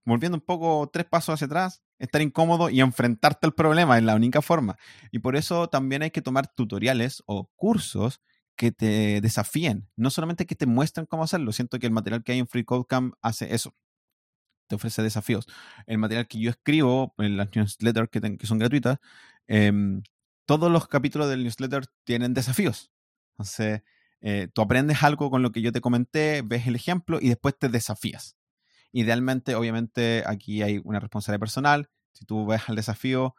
[0.04, 4.14] volviendo un poco tres pasos hacia atrás, estar incómodo y enfrentarte al problema, es la
[4.14, 4.76] única forma.
[5.10, 8.20] Y por eso también hay que tomar tutoriales o cursos
[8.56, 11.52] que te desafíen, no solamente que te muestren cómo hacerlo.
[11.52, 13.74] Siento que el material que hay en Free Code Camp hace eso.
[14.68, 15.46] Te ofrece desafíos.
[15.86, 18.98] El material que yo escribo en las newsletters que, que son gratuitas,
[19.46, 20.02] em,
[20.46, 22.90] todos los capítulos del newsletter tienen desafíos.
[23.34, 23.82] Entonces,
[24.20, 27.56] eh, tú aprendes algo con lo que yo te comenté, ves el ejemplo y después
[27.58, 28.36] te desafías.
[28.92, 31.90] Idealmente, obviamente, aquí hay una responsabilidad personal.
[32.12, 33.36] Si tú ves el desafío,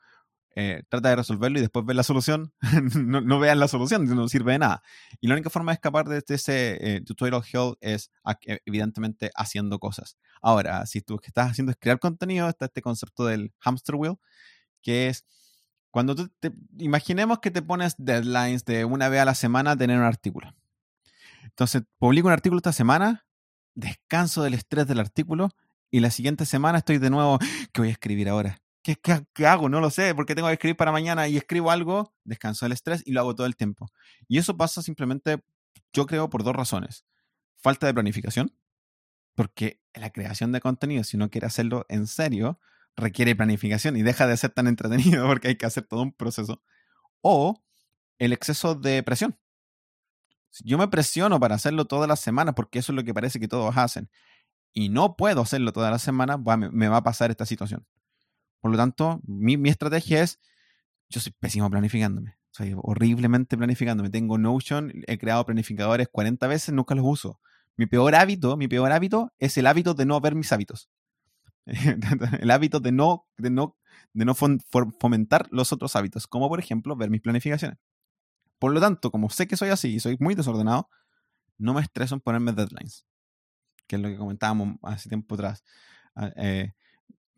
[0.60, 2.52] eh, trata de resolverlo y después ves la solución,
[2.96, 4.82] no, no, veas la solución, no sirve de nada.
[5.22, 8.10] Y la única forma de escapar de ese eh, tutorial hell es
[8.48, 10.18] eh, evidentemente haciendo cosas.
[10.42, 14.16] Ahora, si tú que estás haciendo es crear contenido, está este concepto del hamster wheel,
[14.82, 15.26] que es
[15.92, 20.00] cuando tú te, imaginemos que te pones deadlines de una vez a la semana tener
[20.00, 20.56] un artículo.
[21.44, 23.28] Entonces, publico un artículo esta semana
[23.76, 25.50] descanso del estrés del artículo
[25.92, 27.38] y la siguiente semana estoy de nuevo,
[27.74, 28.60] ¿qué voy a escribir ahora?
[28.96, 29.68] ¿Qué, hago?
[29.68, 33.04] No lo sé, porque tengo que escribir para mañana y escribo algo, descanso del estrés
[33.06, 33.88] y lo hago todo el tiempo.
[34.28, 35.44] Y eso pasa simplemente,
[35.92, 37.06] yo creo, por dos razones.
[37.58, 38.56] Falta de planificación,
[39.36, 42.60] porque la creación de contenido, si uno quiere hacerlo en serio,
[42.96, 46.62] requiere planificación y deja de ser tan entretenido porque hay que hacer todo un proceso.
[47.22, 47.62] O
[48.20, 49.38] el exceso de presión.
[50.64, 53.48] Yo me presiono para hacerlo todas las semanas porque eso es lo que parece que
[53.48, 54.10] todos hacen
[54.74, 56.40] y no puedo hacerlo todas las semanas,
[56.72, 57.86] me va a pasar esta situación.
[58.62, 60.40] Por lo tanto, mi, mi estrategia es,
[61.10, 64.10] yo soy pésimo planificándome, soy horriblemente planificándome.
[64.10, 67.40] Tengo Notion, he creado planificadores 40 veces, nunca los uso.
[67.76, 70.90] Mi peor hábito, mi peor hábito es el hábito de no ver mis hábitos.
[72.40, 73.78] el hábito de no, de no,
[74.14, 77.78] de no fomentar los otros hábitos, como por ejemplo ver mis planificaciones.
[78.60, 80.90] Por lo tanto, como sé que soy así y soy muy desordenado,
[81.58, 83.06] no me estreso en ponerme deadlines,
[83.88, 85.64] que es lo que comentábamos hace tiempo atrás.
[86.16, 86.74] Ah, eh,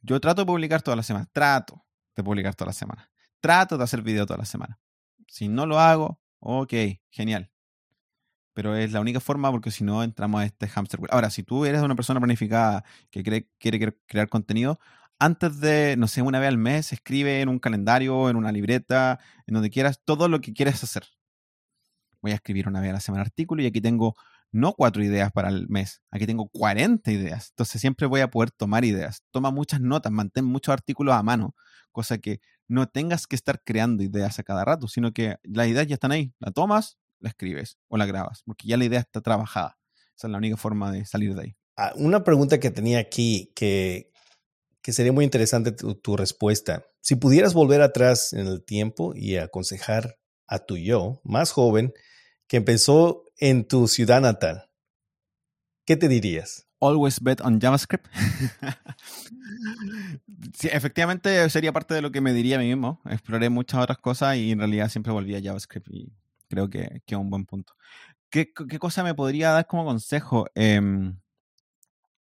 [0.02, 1.86] yo trato de publicar todas las semanas, trato
[2.16, 4.78] de publicar todas las semanas, trato de hacer video todas las semanas.
[5.28, 6.74] Si no lo hago, ok,
[7.10, 7.52] genial.
[8.54, 11.10] Pero es la única forma porque si no entramos a este hamster wheel.
[11.12, 13.24] Ahora, si tú eres una persona planificada que
[13.60, 14.80] quiere crear contenido,
[15.20, 19.20] antes de, no sé, una vez al mes, escribe en un calendario, en una libreta,
[19.48, 21.04] en donde quieras, todo lo que quieres hacer.
[22.22, 24.16] Voy a escribir una vez a la semana artículo y aquí tengo
[24.52, 27.50] no cuatro ideas para el mes, aquí tengo 40 ideas.
[27.52, 29.24] Entonces siempre voy a poder tomar ideas.
[29.32, 31.56] Toma muchas notas, mantén muchos artículos a mano,
[31.92, 35.88] cosa que no tengas que estar creando ideas a cada rato, sino que las ideas
[35.88, 36.34] ya están ahí.
[36.40, 39.78] La tomas, la escribes o la grabas, porque ya la idea está trabajada.
[40.16, 41.56] Esa es la única forma de salir de ahí.
[41.76, 44.12] Ah, una pregunta que tenía aquí que,
[44.82, 46.86] que sería muy interesante tu, respuesta.
[47.02, 51.94] Si pudieras volver atrás en el tiempo y aconsejar a tu yo más joven
[52.48, 54.70] que empezó en tu ciudad natal,
[55.86, 56.68] ¿qué te dirías?
[56.82, 58.08] Always bet on JavaScript.
[60.58, 63.02] sí, efectivamente sería parte de lo que me diría a mí mismo.
[63.06, 66.14] Exploré muchas otras cosas y en realidad siempre volví a JavaScript y
[66.48, 67.74] creo que, que es un buen punto.
[68.30, 70.48] ¿Qué, ¿Qué, cosa me podría dar como consejo?
[70.56, 71.20] Em,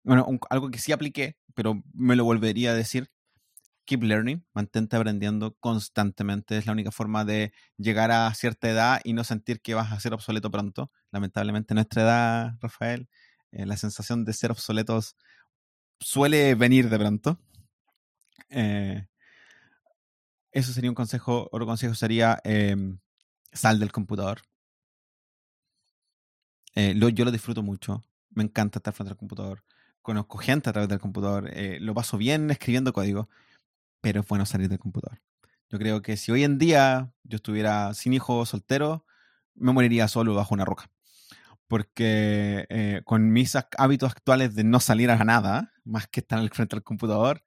[0.03, 3.09] bueno, algo que sí apliqué, pero me lo volvería a decir.
[3.89, 6.55] Keep learning, mantente aprendiendo constantemente.
[6.59, 9.99] Es la única forma de llegar a cierta edad y no sentir que vas a
[9.99, 10.91] ser obsoleto pronto.
[11.09, 13.09] Lamentablemente, en nuestra edad, Rafael,
[13.51, 15.15] eh, la sensación de ser obsoletos
[15.99, 17.39] suele venir de pronto.
[18.49, 19.07] Eh,
[20.51, 21.49] eso sería un consejo.
[21.51, 22.99] Otro consejo sería em,
[23.51, 24.41] sal del computador.
[26.75, 28.03] Eh, yo lo disfruto mucho.
[28.29, 29.63] Me encanta estar frente al computador
[30.01, 33.29] conozco gente a través del computador, lo paso bien escribiendo código,
[34.01, 35.21] pero es bueno salir del computador.
[35.69, 39.05] Yo creo que si hoy en día yo estuviera sin hijo, soltero,
[39.55, 40.89] me moriría solo bajo una roca.
[41.67, 46.49] Porque eh, con mis hábitos actuales de no salir a nada, más que estar al
[46.53, 47.43] frente del computador,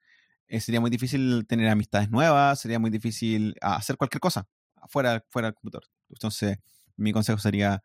[0.47, 4.47] eh, sería muy difícil tener amistades nuevas, sería muy difícil hacer cualquier cosa
[4.87, 5.87] fuera, fuera del computador.
[6.09, 6.59] Entonces,
[6.95, 7.81] mi consejo sería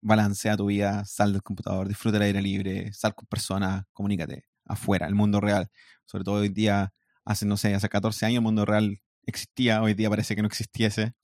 [0.00, 5.06] balancea tu vida, sal del computador, disfruta el aire libre, sal con personas, comunícate afuera,
[5.06, 5.70] el mundo real.
[6.04, 6.92] Sobre todo hoy día,
[7.28, 11.14] hace, no sé, hace 14 años mundo real existía, hoy día parece que no existiese.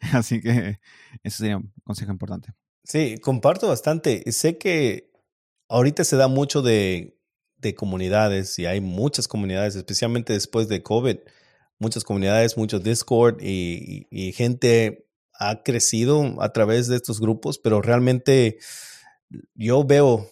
[0.12, 0.80] Así que
[1.22, 2.54] ese sería un consejo importante.
[2.84, 4.24] Sí, comparto bastante.
[4.32, 5.12] Sé que
[5.68, 7.20] ahorita se da mucho de,
[7.58, 11.18] de comunidades y hay muchas comunidades, especialmente después de COVID,
[11.78, 15.06] muchas comunidades, muchos Discord y, y gente
[15.38, 18.58] ha crecido a través de estos grupos, pero realmente
[19.54, 20.26] yo veo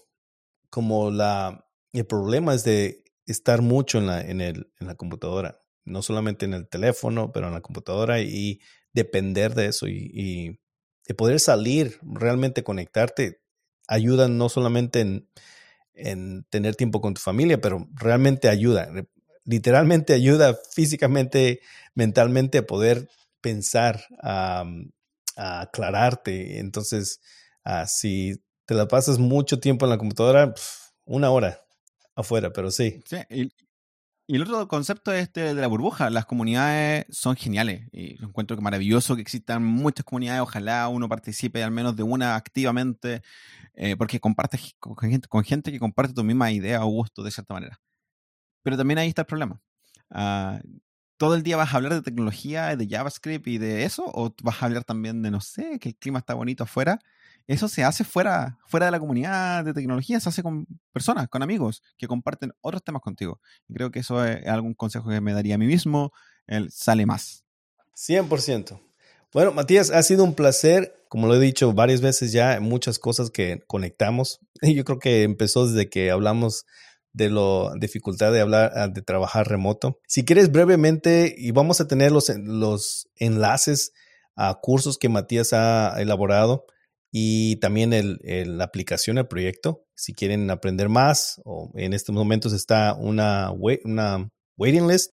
[0.70, 5.60] como la, el problema es de estar mucho en la, en, el, en la computadora,
[5.84, 8.60] no solamente en el teléfono, pero en la computadora y
[8.92, 10.58] depender de eso y,
[11.06, 13.40] de poder salir, realmente conectarte,
[13.86, 15.26] ayuda no solamente en,
[15.94, 18.90] en tener tiempo con tu familia, pero realmente ayuda,
[19.44, 21.60] literalmente ayuda físicamente,
[21.94, 23.08] mentalmente a poder
[23.40, 24.04] pensar,
[25.36, 26.58] aclararte.
[26.58, 27.20] Entonces,
[27.64, 30.54] ah, si te la pasas mucho tiempo en la computadora,
[31.06, 31.58] una hora
[32.18, 33.00] afuera, pero sí.
[33.04, 33.52] Sí, y,
[34.34, 36.10] el otro concepto es este de la burbuja.
[36.10, 40.42] Las comunidades son geniales y encuentro que maravilloso que existan muchas comunidades.
[40.42, 43.22] Ojalá uno participe al menos de una activamente,
[43.72, 47.30] eh, porque compartes con gente, con gente que comparte tu misma idea o gusto de
[47.30, 47.80] cierta manera.
[48.62, 49.62] Pero también ahí está el problema.
[50.10, 50.58] Uh,
[51.18, 54.62] todo el día vas a hablar de tecnología, de JavaScript y de eso, o vas
[54.62, 57.00] a hablar también de, no sé, que el clima está bonito afuera.
[57.48, 61.42] Eso se hace fuera, fuera de la comunidad de tecnología, se hace con personas, con
[61.42, 63.40] amigos que comparten otros temas contigo.
[63.72, 66.12] Creo que eso es algún consejo que me daría a mí mismo,
[66.46, 67.44] el sale más.
[67.96, 68.80] 100%.
[69.32, 70.94] Bueno, Matías, ha sido un placer.
[71.08, 74.40] Como lo he dicho varias veces ya, muchas cosas que conectamos.
[74.62, 76.66] Yo creo que empezó desde que hablamos
[77.18, 80.00] de la dificultad de hablar, ah, de trabajar remoto.
[80.06, 83.92] Si quieres brevemente, y vamos a tener los, los enlaces
[84.36, 86.64] a cursos que Matías ha elaborado
[87.10, 89.84] y también el, la aplicación al proyecto.
[89.96, 95.12] Si quieren aprender más, o en estos momentos está una, una waiting list.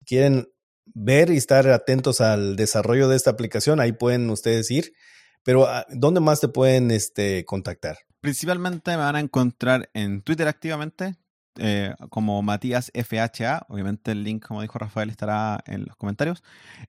[0.00, 0.48] Si quieren
[0.86, 4.92] ver y estar atentos al desarrollo de esta aplicación, ahí pueden ustedes ir.
[5.44, 7.98] Pero, ah, ¿dónde más te pueden este, contactar?
[8.20, 11.14] Principalmente me van a encontrar en Twitter activamente,
[11.58, 13.66] eh, como Matías FHA.
[13.68, 16.42] Obviamente el link, como dijo Rafael, estará en los comentarios.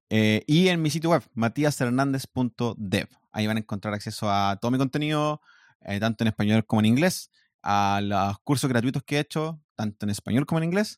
[0.09, 3.07] Eh, y en mi sitio web, matíashernandez.dev.
[3.31, 5.41] Ahí van a encontrar acceso a todo mi contenido,
[5.81, 10.05] eh, tanto en español como en inglés, a los cursos gratuitos que he hecho, tanto
[10.05, 10.97] en español como en inglés.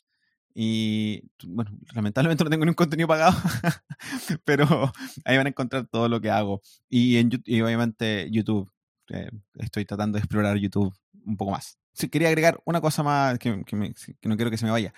[0.53, 3.37] Y bueno, lamentablemente no tengo ningún contenido pagado,
[4.45, 4.91] pero
[5.25, 6.61] ahí van a encontrar todo lo que hago.
[6.89, 8.71] Y, y obviamente YouTube.
[9.55, 10.93] estoy tratando de explorar YouTube
[11.25, 11.77] un poco más
[12.09, 14.93] quería agregar una cosa más que, no quiero que se me vaya.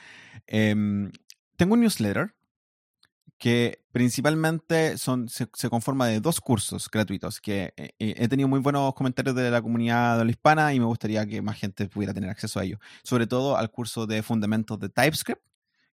[0.47, 1.11] Em,
[1.55, 2.33] tengo un newsletter
[3.39, 8.59] que principalmente son, se, conforma de dos cursos gratuitos que eh, eh, he tenido muy
[8.59, 12.13] buenos comentarios de la comunidad de la hispana y me gustaría que más gente pudiera
[12.13, 12.79] tener acceso a ello.
[13.01, 15.41] Sobre todo al curso de Fundamentos de TypeScript,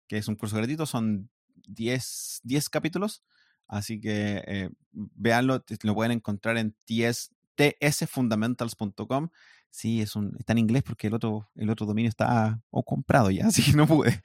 [0.08, 1.30] que es un curso gratuito, son
[1.68, 3.22] 10, 10 capítulos,
[3.68, 9.28] así que eh, véanlo, lo pueden encontrar en tsfundamentals.com
[9.76, 13.30] Sí, es un, está en inglés porque el otro, el otro dominio está o comprado
[13.30, 14.22] ya, así que no pude.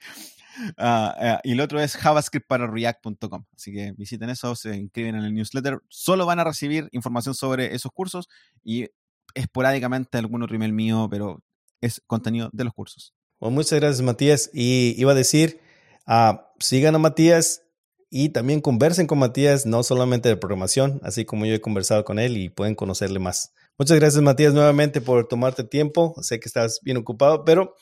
[0.78, 3.44] Ah, ah, y el otro es javascript para react.com.
[3.54, 5.82] Así que visiten eso, se inscriben en el newsletter.
[5.90, 8.30] Solo van a recibir información sobre esos cursos
[8.64, 8.86] y
[9.34, 11.42] esporádicamente algún otro email mío, pero
[11.82, 13.12] es contenido de los cursos.
[13.38, 14.48] Bueno, muchas gracias, Matías.
[14.54, 15.60] Y iba a decir,
[16.06, 17.60] uh, sigan a Matías
[18.08, 22.18] y también conversen con Matías, no solamente de programación, así como yo he conversado con
[22.18, 23.52] él y pueden conocerle más.
[23.82, 26.14] Muchas gracias, Matías, nuevamente por tomarte tiempo.
[26.22, 27.74] Sé que estás bien ocupado, pero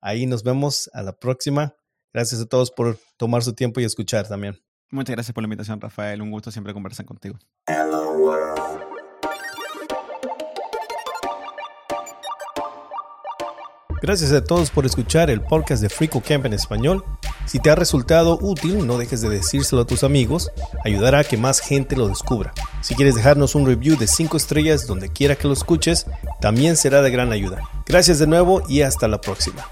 [0.00, 1.76] ahí nos vemos a la próxima.
[2.12, 4.58] Gracias a todos por tomar su tiempo y escuchar también.
[4.90, 6.22] Muchas gracias por la invitación, Rafael.
[6.22, 7.38] Un gusto siempre conversar contigo.
[14.02, 17.04] Gracias a todos por escuchar el podcast de Frico Camp en español.
[17.46, 20.50] Si te ha resultado útil, no dejes de decírselo a tus amigos,
[20.84, 22.52] ayudará a que más gente lo descubra.
[22.80, 26.06] Si quieres dejarnos un review de 5 estrellas donde quiera que lo escuches,
[26.40, 27.62] también será de gran ayuda.
[27.86, 29.66] Gracias de nuevo y hasta la próxima.